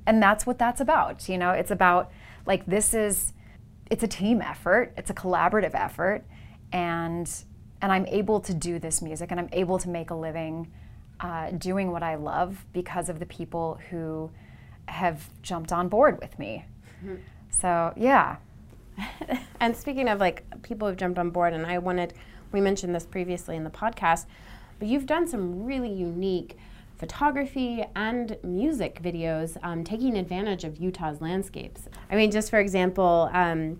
And 0.05 0.21
that's 0.21 0.45
what 0.45 0.57
that's 0.57 0.81
about. 0.81 1.27
You 1.29 1.37
know, 1.37 1.51
it's 1.51 1.71
about 1.71 2.11
like 2.45 2.65
this 2.65 2.93
is 2.93 3.33
it's 3.89 4.03
a 4.03 4.07
team 4.07 4.41
effort, 4.41 4.93
it's 4.97 5.09
a 5.09 5.13
collaborative 5.13 5.75
effort 5.75 6.23
and 6.71 7.29
and 7.81 7.91
I'm 7.91 8.05
able 8.07 8.39
to 8.41 8.53
do 8.53 8.79
this 8.79 9.01
music 9.01 9.31
and 9.31 9.39
I'm 9.39 9.49
able 9.51 9.79
to 9.79 9.89
make 9.89 10.09
a 10.09 10.15
living 10.15 10.71
uh, 11.19 11.51
doing 11.51 11.91
what 11.91 12.03
I 12.03 12.15
love 12.15 12.65
because 12.73 13.09
of 13.09 13.19
the 13.19 13.25
people 13.25 13.79
who 13.89 14.31
have 14.87 15.29
jumped 15.41 15.71
on 15.71 15.89
board 15.89 16.19
with 16.21 16.37
me. 16.39 16.65
So, 17.49 17.93
yeah. 17.95 18.37
and 19.59 19.75
speaking 19.75 20.07
of 20.09 20.19
like 20.19 20.43
people 20.63 20.87
who've 20.87 20.97
jumped 20.97 21.19
on 21.19 21.29
board, 21.29 21.53
and 21.53 21.65
I 21.65 21.77
wanted, 21.77 22.13
we 22.51 22.61
mentioned 22.61 22.93
this 22.95 23.05
previously 23.05 23.55
in 23.55 23.63
the 23.63 23.69
podcast, 23.69 24.25
but 24.77 24.87
you've 24.87 25.05
done 25.05 25.27
some 25.27 25.65
really 25.65 25.91
unique 25.91 26.57
photography 26.97 27.85
and 27.95 28.37
music 28.43 29.01
videos 29.01 29.57
um, 29.63 29.83
taking 29.83 30.17
advantage 30.17 30.63
of 30.63 30.77
Utah's 30.77 31.21
landscapes. 31.21 31.87
I 32.11 32.15
mean, 32.15 32.29
just 32.29 32.49
for 32.49 32.59
example, 32.59 33.29
um, 33.33 33.79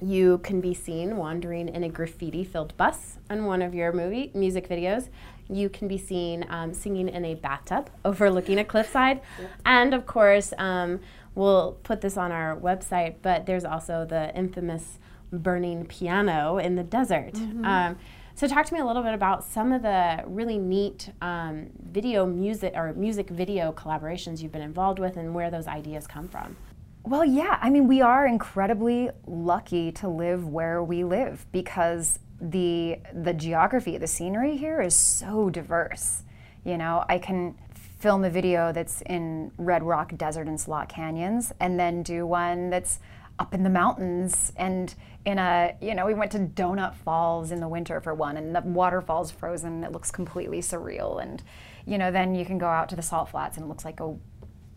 you 0.00 0.38
can 0.38 0.60
be 0.60 0.74
seen 0.74 1.16
wandering 1.16 1.68
in 1.68 1.84
a 1.84 1.88
graffiti 1.88 2.44
filled 2.44 2.76
bus 2.76 3.18
in 3.30 3.44
one 3.46 3.62
of 3.62 3.74
your 3.74 3.92
movie 3.92 4.30
music 4.34 4.68
videos. 4.68 5.08
You 5.48 5.68
can 5.68 5.86
be 5.86 5.98
seen 5.98 6.46
um, 6.48 6.72
singing 6.72 7.08
in 7.08 7.24
a 7.24 7.34
bathtub 7.34 7.90
overlooking 8.04 8.58
a 8.58 8.64
cliffside. 8.64 9.20
And 9.66 9.94
of 9.94 10.06
course, 10.06 10.52
um, 10.58 11.00
we'll 11.34 11.78
put 11.82 12.00
this 12.00 12.16
on 12.16 12.32
our 12.32 12.56
website, 12.56 13.16
but 13.22 13.46
there's 13.46 13.64
also 13.64 14.04
the 14.04 14.34
infamous 14.36 14.98
burning 15.32 15.86
piano 15.86 16.58
in 16.58 16.76
the 16.76 16.82
desert. 16.82 17.36
Um, 17.64 17.98
so, 18.34 18.48
talk 18.48 18.66
to 18.66 18.74
me 18.74 18.80
a 18.80 18.84
little 18.84 19.02
bit 19.02 19.14
about 19.14 19.44
some 19.44 19.72
of 19.72 19.82
the 19.82 20.22
really 20.26 20.58
neat 20.58 21.10
um, 21.20 21.68
video 21.82 22.24
music 22.24 22.72
or 22.74 22.92
music 22.94 23.28
video 23.28 23.72
collaborations 23.72 24.40
you've 24.42 24.52
been 24.52 24.62
involved 24.62 24.98
with 24.98 25.16
and 25.16 25.34
where 25.34 25.50
those 25.50 25.66
ideas 25.66 26.06
come 26.06 26.28
from. 26.28 26.56
Well, 27.04 27.24
yeah. 27.24 27.58
I 27.60 27.68
mean, 27.68 27.88
we 27.88 28.00
are 28.00 28.26
incredibly 28.26 29.10
lucky 29.26 29.92
to 29.92 30.08
live 30.08 30.48
where 30.48 30.82
we 30.82 31.04
live 31.04 31.46
because 31.52 32.20
the 32.40 32.98
the 33.12 33.32
geography, 33.32 33.98
the 33.98 34.06
scenery 34.06 34.56
here 34.56 34.80
is 34.80 34.94
so 34.94 35.50
diverse. 35.50 36.22
You 36.64 36.78
know, 36.78 37.04
I 37.08 37.18
can 37.18 37.56
film 37.98 38.24
a 38.24 38.30
video 38.30 38.72
that's 38.72 39.00
in 39.02 39.52
Red 39.56 39.82
Rock 39.82 40.16
Desert 40.16 40.48
and 40.48 40.60
Slot 40.60 40.88
Canyons 40.88 41.52
and 41.60 41.78
then 41.78 42.02
do 42.02 42.26
one 42.26 42.70
that's 42.70 42.98
up 43.38 43.54
in 43.54 43.62
the 43.62 43.70
mountains 43.70 44.52
and 44.56 44.94
in 45.24 45.38
a 45.38 45.74
you 45.80 45.94
know 45.94 46.06
we 46.06 46.14
went 46.14 46.32
to 46.32 46.38
donut 46.38 46.94
falls 46.94 47.50
in 47.52 47.60
the 47.60 47.68
winter 47.68 48.00
for 48.00 48.14
one 48.14 48.36
and 48.36 48.54
the 48.54 48.60
waterfall's 48.60 49.30
frozen. 49.30 49.84
It 49.84 49.92
looks 49.92 50.10
completely 50.10 50.60
surreal. 50.60 51.22
And 51.22 51.42
you 51.86 51.98
know 51.98 52.10
then 52.10 52.34
you 52.34 52.44
can 52.44 52.58
go 52.58 52.66
out 52.66 52.88
to 52.90 52.96
the 52.96 53.02
salt 53.02 53.30
flats 53.30 53.56
and 53.56 53.66
it 53.66 53.68
looks 53.68 53.84
like 53.84 54.00
a 54.00 54.14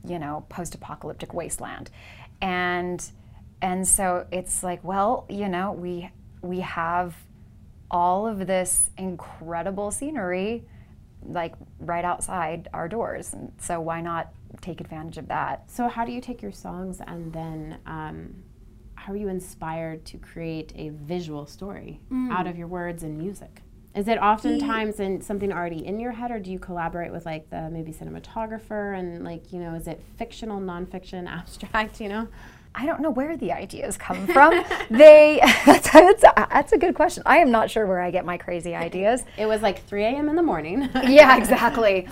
you 0.08 0.20
know 0.20 0.46
post-apocalyptic 0.50 1.34
wasteland. 1.34 1.90
And 2.42 3.04
and 3.62 3.88
so 3.88 4.28
it's 4.32 4.64
like 4.64 4.84
well 4.84 5.26
you 5.30 5.48
know 5.48 5.72
we 5.72 6.10
we 6.42 6.60
have 6.60 7.16
all 7.90 8.28
of 8.28 8.46
this 8.46 8.90
incredible 8.98 9.92
scenery 9.92 10.66
like 11.28 11.54
right 11.80 12.06
outside 12.06 12.68
our 12.74 12.88
doors. 12.88 13.34
And 13.34 13.52
so 13.60 13.80
why 13.82 14.02
not 14.02 14.32
take 14.62 14.82
advantage 14.82 15.18
of 15.18 15.28
that 15.28 15.70
So, 15.70 15.88
how 15.88 16.06
do 16.06 16.12
you 16.12 16.22
take 16.22 16.42
your 16.42 16.52
songs 16.52 17.02
and 17.06 17.32
then 17.34 17.78
um, 17.86 18.36
how 18.96 19.14
are 19.14 19.18
you 19.18 19.28
inspired 19.28 20.04
to 20.06 20.18
create 20.18 20.72
a 20.76 20.90
visual 20.90 21.46
story 21.46 22.00
out 22.32 22.48
of 22.48 22.58
your 22.58 22.68
words 22.68 23.04
and 23.04 23.18
music? 23.18 23.62
Is 23.94 24.08
it 24.10 24.18
oftentimes 24.18 25.00
in 25.00 25.22
something 25.22 25.54
already 25.54 25.86
in 25.86 26.00
your 26.00 26.12
head, 26.12 26.30
or 26.32 26.40
do 26.40 26.52
you 26.52 26.60
collaborate 26.60 27.12
with 27.14 27.26
like 27.26 27.50
the 27.50 27.70
maybe 27.70 27.94
cinematographer 27.94 28.98
and 28.98 29.24
like 29.24 29.54
you 29.54 29.60
know, 29.60 29.74
is 29.74 29.88
it 29.88 30.02
fictional, 30.18 30.60
nonfiction, 30.60 31.28
abstract? 31.30 32.02
You 32.02 32.10
know, 32.10 32.28
I 32.74 32.86
don't 32.86 33.00
know 33.00 33.12
where 33.12 33.38
the 33.38 33.52
ideas 33.54 33.96
come 33.98 34.28
from. 34.36 34.64
they 34.90 35.40
that's, 35.66 35.90
that's, 35.92 36.24
that's 36.24 36.72
a 36.74 36.78
good 36.78 36.96
question. 36.96 37.24
I 37.26 37.38
am 37.38 37.52
not 37.52 37.70
sure 37.70 37.86
where 37.86 38.02
I 38.02 38.12
get 38.12 38.26
my 38.26 38.38
crazy 38.38 38.76
ideas. 38.76 39.24
it 39.38 39.46
was 39.46 39.62
like 39.62 39.86
3 39.86 40.04
a.m. 40.04 40.30
in 40.30 40.36
the 40.36 40.44
morning. 40.44 40.90
yeah, 41.04 41.38
exactly. 41.38 42.08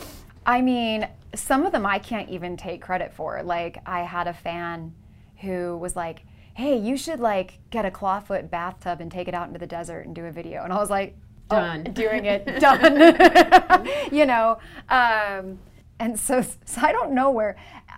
I 0.45 0.61
mean, 0.61 1.07
some 1.35 1.65
of 1.65 1.71
them 1.71 1.85
I 1.85 1.99
can't 1.99 2.29
even 2.29 2.57
take 2.57 2.81
credit 2.81 3.13
for. 3.13 3.41
Like 3.43 3.79
I 3.85 4.01
had 4.01 4.27
a 4.27 4.33
fan 4.33 4.93
who 5.37 5.77
was 5.77 5.95
like, 5.95 6.23
"Hey, 6.53 6.77
you 6.77 6.97
should 6.97 7.19
like 7.19 7.59
get 7.69 7.85
a 7.85 7.91
clawfoot 7.91 8.49
bathtub 8.49 9.01
and 9.01 9.11
take 9.11 9.27
it 9.27 9.33
out 9.33 9.47
into 9.47 9.59
the 9.59 9.67
desert 9.67 10.05
and 10.05 10.15
do 10.15 10.25
a 10.25 10.31
video." 10.31 10.63
And 10.63 10.73
I 10.73 10.77
was 10.77 10.89
like, 10.89 11.15
"Oh, 11.49 11.55
Done. 11.55 11.83
doing 11.93 12.25
it, 12.25 12.45
done." 12.59 13.87
you 14.11 14.25
know. 14.25 14.59
Um, 14.89 15.59
and 15.99 16.19
so, 16.19 16.41
so 16.65 16.81
I 16.81 16.91
don't 16.91 17.13
know 17.13 17.31
where. 17.31 17.55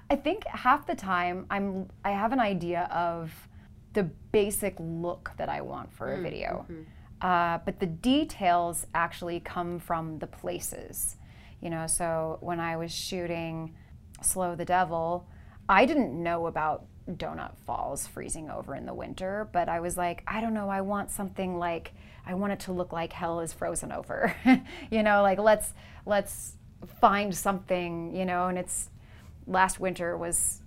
I 0.09 0.15
think 0.15 0.45
half 0.45 0.85
the 0.85 0.95
time 0.95 1.47
I'm 1.49 1.89
I 2.03 2.11
have 2.11 2.31
an 2.31 2.39
idea 2.39 2.87
of 2.91 3.31
the 3.93 4.03
basic 4.31 4.75
look 4.79 5.31
that 5.37 5.49
I 5.49 5.61
want 5.61 5.91
for 5.93 6.13
a 6.13 6.21
video. 6.21 6.65
Uh, 7.21 7.59
but 7.65 7.79
the 7.79 7.85
details 7.87 8.85
actually 8.93 9.39
come 9.39 9.79
from 9.79 10.19
the 10.19 10.27
places. 10.27 11.15
You 11.61 11.69
know, 11.69 11.87
so 11.87 12.37
when 12.41 12.59
I 12.59 12.77
was 12.77 12.93
shooting 12.93 13.75
Slow 14.21 14.55
the 14.55 14.65
Devil, 14.65 15.27
I 15.67 15.85
didn't 15.85 16.21
know 16.21 16.47
about 16.47 16.85
Donut 17.09 17.55
Falls 17.65 18.07
freezing 18.07 18.49
over 18.49 18.75
in 18.75 18.85
the 18.85 18.93
winter, 18.93 19.49
but 19.51 19.69
I 19.69 19.79
was 19.79 19.97
like, 19.97 20.23
I 20.27 20.41
don't 20.41 20.53
know, 20.53 20.69
I 20.69 20.81
want 20.81 21.11
something 21.11 21.57
like 21.57 21.93
I 22.27 22.33
want 22.33 22.53
it 22.53 22.59
to 22.61 22.71
look 22.71 22.91
like 22.91 23.13
hell 23.13 23.39
is 23.39 23.53
frozen 23.53 23.91
over. 23.91 24.35
you 24.91 25.03
know, 25.03 25.21
like 25.21 25.39
let's 25.39 25.73
let's 26.05 26.53
find 26.99 27.35
something, 27.35 28.15
you 28.15 28.25
know, 28.25 28.47
and 28.47 28.57
it's 28.57 28.89
last 29.47 29.79
winter 29.79 30.17
was 30.17 30.61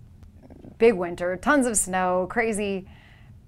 big 0.79 0.95
winter, 0.95 1.37
tons 1.37 1.67
of 1.67 1.77
snow, 1.77 2.27
crazy 2.31 2.89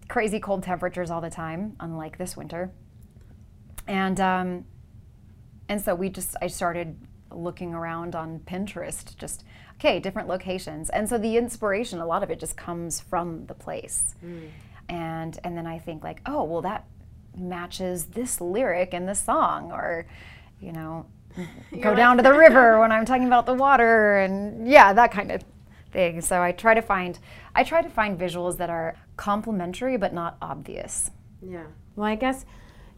crazy 0.09 0.41
cold 0.41 0.65
temperatures 0.65 1.11
all 1.11 1.21
the 1.21 1.31
time, 1.31 1.77
unlike 1.79 2.19
this 2.19 2.37
winter. 2.37 2.73
And 3.87 4.21
um, 4.21 4.65
and 5.69 5.81
so 5.81 5.95
we 5.95 6.11
just 6.11 6.37
I 6.43 6.49
started 6.49 6.97
looking 7.31 7.75
around 7.75 8.15
on 8.15 8.41
Pinterest, 8.41 9.17
just 9.17 9.45
okay, 9.77 9.99
different 9.99 10.29
locations. 10.29 10.91
And 10.91 11.09
so 11.09 11.19
the 11.19 11.37
inspiration, 11.37 12.01
a 12.01 12.07
lot 12.07 12.23
of 12.23 12.31
it 12.31 12.39
just 12.39 12.57
comes 12.57 13.01
from 13.01 13.47
the 13.47 13.55
place. 13.55 14.15
Mm. 14.25 14.49
And 14.89 15.39
and 15.45 15.57
then 15.57 15.67
I 15.67 15.79
think 15.79 16.03
like, 16.05 16.21
oh 16.27 16.45
well 16.45 16.63
that 16.63 16.85
matches 17.37 18.07
this 18.07 18.41
lyric 18.41 18.93
in 18.93 19.07
the 19.07 19.15
song 19.15 19.71
or 19.71 20.05
you 20.61 20.73
know 20.73 21.07
go 21.81 21.95
down 21.95 22.17
to 22.17 22.23
the 22.23 22.33
river 22.47 22.81
when 22.81 22.91
I'm 22.91 23.05
talking 23.05 23.27
about 23.27 23.47
the 23.47 23.55
water 23.55 24.19
and 24.19 24.69
yeah, 24.69 24.93
that 24.93 25.13
kind 25.13 25.31
of 25.31 25.43
thing. 25.93 26.21
So 26.21 26.43
I 26.43 26.53
try 26.53 26.75
to 26.75 26.83
find 26.83 27.19
I 27.55 27.65
try 27.65 27.83
to 27.83 27.89
find 27.89 28.19
visuals 28.19 28.57
that 28.59 28.71
are 28.71 28.97
complementary 29.17 29.97
but 29.97 30.13
not 30.13 30.37
obvious. 30.43 31.11
Yeah. 31.43 31.67
Well, 31.97 32.07
I 32.07 32.17
guess 32.17 32.45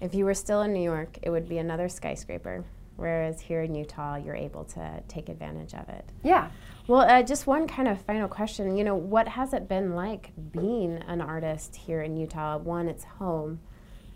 if 0.01 0.15
you 0.15 0.25
were 0.25 0.35
still 0.35 0.63
in 0.63 0.73
New 0.73 0.83
York, 0.83 1.19
it 1.23 1.31
would 1.31 1.49
be 1.49 1.59
another 1.59 1.89
skyscraper. 1.89 2.65
Whereas 2.97 3.41
here 3.41 3.63
in 3.63 3.75
Utah, 3.75 4.17
you're 4.17 4.37
able 4.37 4.65
to 4.65 5.03
take 5.09 5.29
advantage 5.29 5.75
of 5.75 5.89
it. 5.89 6.05
Yeah. 6.23 6.51
Well, 6.87 7.01
uh, 7.01 7.23
just 7.23 7.47
one 7.47 7.67
kind 7.67 7.89
of 7.89 8.01
final 8.03 8.29
question. 8.29 8.77
You 8.77 8.85
know, 8.85 8.95
what 8.95 9.29
has 9.29 9.53
it 9.55 9.69
been 9.69 9.95
like 9.95 10.33
being 10.53 10.99
an 11.09 11.21
artist 11.21 11.75
here 11.75 12.03
in 12.03 12.17
Utah? 12.17 12.59
One, 12.59 12.89
it's 12.89 13.05
home, 13.05 13.61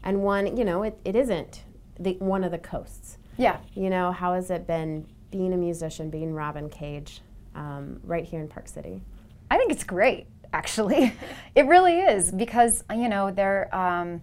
and 0.02 0.22
one, 0.22 0.56
you 0.56 0.64
know, 0.64 0.82
it, 0.82 0.98
it 1.04 1.16
isn't 1.16 1.64
the, 1.98 2.14
one 2.18 2.44
of 2.44 2.50
the 2.50 2.58
coasts. 2.58 3.18
Yeah. 3.36 3.58
You 3.74 3.90
know, 3.90 4.12
how 4.12 4.34
has 4.34 4.50
it 4.50 4.66
been 4.66 5.06
being 5.30 5.52
a 5.52 5.56
musician, 5.56 6.10
being 6.10 6.32
Robyn 6.32 6.68
Cage, 6.68 7.22
um, 7.54 8.00
right 8.04 8.24
here 8.24 8.40
in 8.40 8.48
Park 8.48 8.68
City? 8.68 9.02
I 9.50 9.58
think 9.58 9.70
it's 9.70 9.84
great, 9.84 10.26
actually. 10.52 11.12
it 11.54 11.66
really 11.66 12.00
is 12.00 12.30
because 12.32 12.84
you 12.90 13.08
know 13.08 13.30
there, 13.30 13.74
um, 13.74 14.20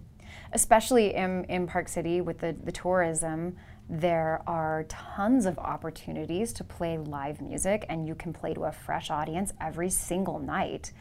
especially 0.52 1.14
in 1.14 1.44
in 1.44 1.66
Park 1.66 1.88
City 1.88 2.20
with 2.20 2.38
the 2.38 2.54
the 2.64 2.72
tourism, 2.72 3.56
there 3.88 4.42
are 4.46 4.84
tons 4.88 5.46
of 5.46 5.58
opportunities 5.58 6.52
to 6.54 6.64
play 6.64 6.98
live 6.98 7.40
music, 7.40 7.84
and 7.88 8.06
you 8.06 8.14
can 8.14 8.32
play 8.32 8.54
to 8.54 8.64
a 8.64 8.72
fresh 8.72 9.10
audience 9.10 9.52
every 9.60 9.90
single 9.90 10.38
night. 10.38 10.92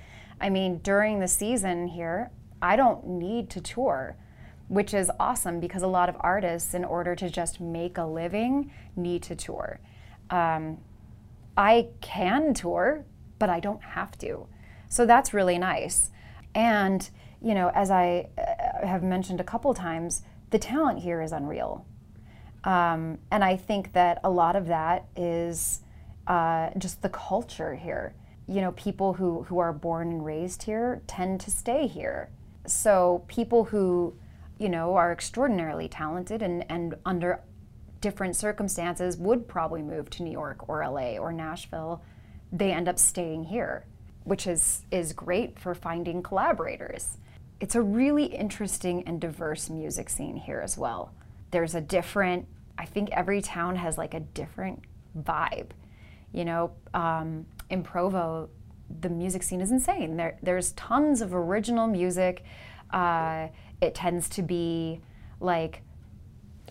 I 0.41 0.49
mean, 0.49 0.79
during 0.79 1.19
the 1.19 1.27
season 1.27 1.87
here, 1.87 2.31
I 2.61 2.75
don't 2.75 3.07
need 3.07 3.49
to 3.51 3.61
tour. 3.61 4.17
Which 4.69 4.93
is 4.93 5.11
awesome 5.19 5.59
because 5.59 5.83
a 5.83 5.87
lot 5.87 6.09
of 6.09 6.15
artists, 6.21 6.73
in 6.73 6.83
order 6.85 7.15
to 7.15 7.29
just 7.29 7.59
make 7.59 7.97
a 7.97 8.05
living, 8.05 8.71
need 8.95 9.21
to 9.23 9.35
tour. 9.35 9.79
Um, 10.29 10.79
I 11.55 11.89
can 12.01 12.53
tour, 12.53 13.05
but 13.39 13.49
I 13.49 13.59
don't 13.59 13.83
have 13.83 14.17
to. 14.19 14.47
So 14.87 15.05
that's 15.05 15.33
really 15.33 15.57
nice. 15.57 16.11
And, 16.55 17.07
you 17.41 17.53
know, 17.53 17.71
as 17.75 17.91
I 17.91 18.29
uh, 18.37 18.87
have 18.87 19.03
mentioned 19.03 19.41
a 19.41 19.43
couple 19.43 19.73
times, 19.73 20.23
the 20.49 20.59
talent 20.59 20.99
here 20.99 21.21
is 21.21 21.31
unreal. 21.33 21.85
Um, 22.63 23.17
and 23.31 23.43
I 23.43 23.57
think 23.57 23.93
that 23.93 24.19
a 24.23 24.29
lot 24.29 24.55
of 24.55 24.67
that 24.67 25.05
is 25.15 25.81
uh, 26.27 26.69
just 26.77 27.01
the 27.01 27.09
culture 27.09 27.75
here. 27.75 28.15
You 28.47 28.61
know, 28.61 28.71
people 28.73 29.13
who, 29.13 29.43
who 29.43 29.59
are 29.59 29.73
born 29.73 30.09
and 30.09 30.25
raised 30.25 30.63
here 30.63 31.01
tend 31.07 31.41
to 31.41 31.51
stay 31.51 31.87
here. 31.87 32.29
So 32.65 33.23
people 33.27 33.65
who, 33.65 34.15
you 34.57 34.69
know, 34.69 34.95
are 34.95 35.11
extraordinarily 35.11 35.87
talented 35.87 36.41
and, 36.41 36.65
and 36.69 36.95
under 37.05 37.41
different 37.99 38.35
circumstances 38.35 39.17
would 39.17 39.47
probably 39.47 39.81
move 39.81 40.09
to 40.09 40.23
New 40.23 40.31
York 40.31 40.67
or 40.67 40.85
LA 40.85 41.17
or 41.17 41.31
Nashville, 41.31 42.01
they 42.51 42.71
end 42.71 42.87
up 42.87 42.99
staying 42.99 43.45
here, 43.45 43.85
which 44.23 44.45
is, 44.45 44.83
is 44.91 45.13
great 45.13 45.57
for 45.57 45.73
finding 45.73 46.21
collaborators. 46.21 47.17
It's 47.59 47.75
a 47.75 47.81
really 47.81 48.25
interesting 48.25 49.03
and 49.07 49.21
diverse 49.21 49.69
music 49.69 50.09
scene 50.09 50.35
here 50.35 50.59
as 50.59 50.77
well. 50.77 51.13
There's 51.53 51.75
a 51.75 51.81
different, 51.81 52.47
I 52.79 52.85
think 52.85 53.11
every 53.11 53.39
town 53.39 53.75
has 53.75 53.95
like 53.95 54.15
a 54.15 54.21
different 54.21 54.83
vibe. 55.15 55.69
You 56.31 56.45
know, 56.45 56.71
um, 56.95 57.45
in 57.69 57.83
Provo, 57.83 58.49
the 59.01 59.09
music 59.09 59.43
scene 59.43 59.61
is 59.61 59.71
insane. 59.71 60.17
There, 60.17 60.39
there's 60.41 60.71
tons 60.71 61.21
of 61.21 61.35
original 61.35 61.85
music. 61.85 62.43
Uh, 62.89 63.49
it 63.81 63.93
tends 63.93 64.27
to 64.29 64.41
be 64.41 64.99
like 65.39 65.83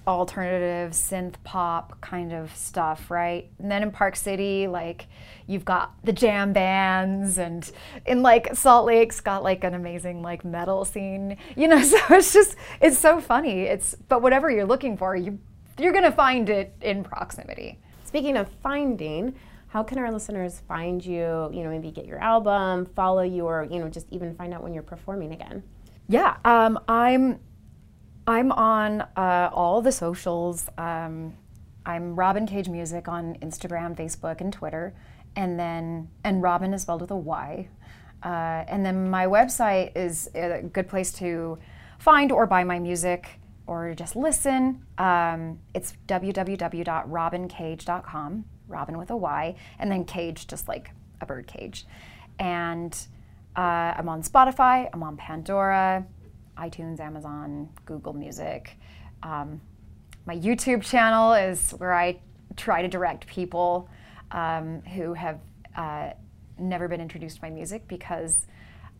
alternative 0.06 0.92
synth 0.92 1.34
pop 1.44 2.00
kind 2.00 2.32
of 2.32 2.54
stuff, 2.56 3.10
right? 3.10 3.50
And 3.58 3.70
then 3.70 3.82
in 3.82 3.90
Park 3.90 4.16
City, 4.16 4.66
like 4.66 5.06
you've 5.46 5.64
got 5.64 5.94
the 6.04 6.12
jam 6.12 6.52
bands, 6.52 7.38
and 7.38 7.70
in 8.06 8.22
like 8.22 8.54
Salt 8.54 8.86
Lake's 8.86 9.20
got 9.20 9.42
like 9.42 9.64
an 9.64 9.74
amazing 9.74 10.22
like 10.22 10.44
metal 10.44 10.84
scene, 10.84 11.36
you 11.56 11.68
know. 11.68 11.82
So 11.92 11.98
it's 12.10 12.32
just 12.32 12.56
it's 12.80 12.98
so 12.98 13.20
funny. 13.20 13.62
It's 13.62 13.94
but 14.08 14.22
whatever 14.22 14.50
you're 14.50 14.64
looking 14.64 14.96
for, 14.96 15.14
you 15.14 15.38
you're 15.78 15.92
gonna 15.92 16.12
find 16.12 16.48
it 16.48 16.74
in 16.80 17.04
proximity. 17.04 17.78
Speaking 18.04 18.36
of 18.36 18.48
finding, 18.62 19.34
how 19.68 19.82
can 19.82 19.98
our 19.98 20.10
listeners 20.10 20.62
find 20.68 21.04
you? 21.04 21.50
You 21.52 21.64
know, 21.64 21.70
maybe 21.70 21.90
get 21.90 22.06
your 22.06 22.18
album, 22.18 22.86
follow 22.94 23.22
you, 23.22 23.46
or 23.46 23.66
you 23.70 23.78
know, 23.78 23.88
just 23.88 24.06
even 24.10 24.34
find 24.34 24.54
out 24.54 24.62
when 24.62 24.72
you're 24.72 24.82
performing 24.82 25.32
again. 25.32 25.62
Yeah, 26.08 26.36
um, 26.44 26.78
I'm 26.88 27.40
I'm 28.26 28.50
on 28.52 29.02
uh, 29.16 29.50
all 29.52 29.82
the 29.82 29.92
socials. 29.92 30.68
Um, 30.78 31.34
I'm 31.84 32.14
Robyn 32.14 32.46
Cage 32.46 32.68
Music 32.68 33.08
on 33.08 33.34
Instagram, 33.42 33.96
Facebook, 33.96 34.40
and 34.40 34.52
Twitter, 34.52 34.94
and 35.34 35.58
then 35.58 36.08
and 36.22 36.40
Robyn 36.40 36.72
is 36.72 36.82
spelled 36.82 37.00
with 37.00 37.10
a 37.10 37.16
Y. 37.16 37.68
Uh, 38.22 38.62
and 38.68 38.86
then 38.86 39.10
my 39.10 39.26
website 39.26 39.96
is 39.96 40.30
a 40.36 40.62
good 40.62 40.88
place 40.88 41.12
to 41.14 41.58
find 41.98 42.30
or 42.30 42.46
buy 42.46 42.62
my 42.62 42.78
music 42.78 43.40
or 43.66 43.92
just 43.94 44.14
listen. 44.14 44.86
Um, 44.98 45.58
it's 45.74 45.94
www.robyncage.com, 46.06 48.44
Robyn 48.68 48.98
with 48.98 49.10
a 49.10 49.16
Y, 49.16 49.56
and 49.80 49.90
then 49.90 50.04
cage 50.04 50.46
just 50.46 50.68
like 50.68 50.92
a 51.20 51.26
bird 51.26 51.48
cage. 51.48 51.86
And 52.38 52.96
uh, 53.56 53.94
I'm 53.96 54.08
on 54.08 54.22
Spotify, 54.22 54.88
I'm 54.92 55.02
on 55.02 55.16
Pandora, 55.16 56.06
iTunes, 56.56 57.00
Amazon, 57.00 57.68
Google 57.86 58.12
Music. 58.12 58.76
Um, 59.22 59.60
my 60.26 60.36
YouTube 60.36 60.82
channel 60.82 61.32
is 61.32 61.72
where 61.72 61.92
I 61.92 62.20
try 62.56 62.82
to 62.82 62.88
direct 62.88 63.26
people 63.26 63.88
um, 64.30 64.82
who 64.82 65.14
have 65.14 65.40
uh, 65.76 66.10
never 66.58 66.88
been 66.88 67.00
introduced 67.00 67.36
to 67.36 67.42
my 67.42 67.50
music 67.50 67.88
because 67.88 68.46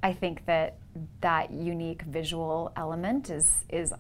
I 0.03 0.13
think 0.13 0.45
that 0.47 0.79
that 1.21 1.53
unique 1.53 2.03
visual 2.03 2.73
element 2.77 3.31
is 3.31 3.65
is 3.69 3.93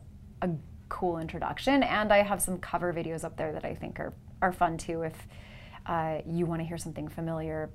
a 0.43 0.51
cool 0.89 1.19
introduction. 1.19 1.83
And 1.83 2.13
I 2.13 2.23
have 2.23 2.43
some 2.43 2.59
cover 2.59 2.93
videos 2.93 3.25
up 3.25 3.37
there 3.37 3.53
that 3.53 3.65
I 3.65 3.75
think 3.75 4.01
are 4.01 4.13
are 4.41 4.53
fun 4.53 4.77
too 4.77 5.03
if 5.03 5.15
uh, 5.87 6.19
you 6.27 6.47
want 6.47 6.61
to 6.61 6.67
hear 6.67 6.79
something 6.79 7.09
familiar 7.09 7.71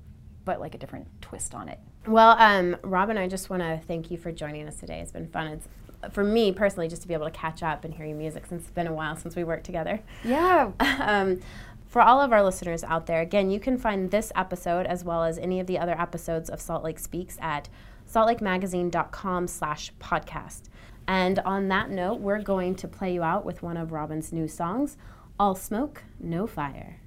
but 0.46 0.62
like 0.62 0.76
a 0.76 0.78
different 0.78 1.08
twist 1.22 1.54
on 1.54 1.68
it. 1.68 1.80
Well, 2.08 2.38
um, 2.39 2.78
Robyn, 2.84 3.18
I 3.18 3.28
just 3.28 3.49
want 3.49 3.62
to 3.64 3.82
thank 3.86 4.10
you 4.10 4.18
for 4.18 4.32
joining 4.32 4.66
us 4.68 4.78
today. 4.78 4.99
It's 5.01 5.12
been 5.12 5.28
fun. 5.28 5.47
It's 5.47 5.68
for 6.14 6.24
me 6.24 6.53
personally 6.53 6.88
just 6.88 7.01
to 7.01 7.08
be 7.08 7.14
able 7.14 7.26
to 7.26 7.32
catch 7.32 7.62
up 7.64 7.84
and 7.84 7.93
hear 7.93 8.05
your 8.05 8.16
music 8.16 8.45
since 8.45 8.64
it's 8.64 8.72
been 8.72 8.88
a 8.88 8.93
while 8.93 9.16
since 9.18 9.36
we 9.36 9.43
worked 9.43 9.66
together. 9.66 9.99
Yeah. 10.24 10.72
um, 10.99 11.41
for 11.86 12.01
all 12.01 12.22
of 12.22 12.32
our 12.32 12.43
listeners 12.43 12.84
out 12.84 13.08
there, 13.08 13.22
again, 13.22 13.49
you 13.49 13.60
can 13.60 13.78
find 13.78 14.10
this 14.10 14.32
episode 14.36 14.86
as 14.86 15.03
well 15.03 15.24
as 15.24 15.38
any 15.38 15.60
of 15.60 15.68
the 15.68 15.78
other 15.78 15.99
episodes 15.99 16.49
of 16.49 16.62
Salt 16.62 16.84
Lake 16.84 16.99
Speaks 16.99 17.38
at 17.41 17.68
saltlakemagazine.com 18.10 19.47
slash 19.47 19.91
podcast. 19.99 20.64
And 21.08 21.39
on 21.39 21.68
that 21.70 21.89
note, 21.89 22.20
we're 22.20 22.41
going 22.41 22.76
to 22.76 22.88
play 22.88 23.14
you 23.14 23.24
out 23.24 23.45
with 23.45 23.64
one 23.64 23.78
of 23.78 23.91
Robyn's 23.91 24.32
new 24.32 24.47
songs, 24.47 24.97
All 25.39 25.55
Smoke, 25.55 26.03
No 26.20 26.47
Fire. 26.47 26.99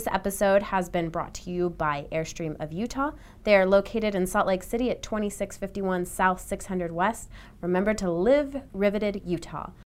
This 0.00 0.14
episode 0.14 0.62
has 0.62 0.88
been 0.88 1.10
brought 1.10 1.34
to 1.34 1.50
you 1.50 1.68
by 1.68 2.06
Airstream 2.10 2.56
of 2.58 2.72
Utah. 2.72 3.10
They 3.44 3.54
are 3.54 3.66
located 3.66 4.14
in 4.14 4.26
Salt 4.26 4.46
Lake 4.46 4.62
City 4.62 4.90
at 4.90 5.02
2651 5.02 6.06
South 6.06 6.40
600 6.40 6.90
West. 6.90 7.28
Remember 7.60 7.92
to 7.92 8.10
live 8.10 8.62
riveted 8.72 9.20
Utah. 9.26 9.72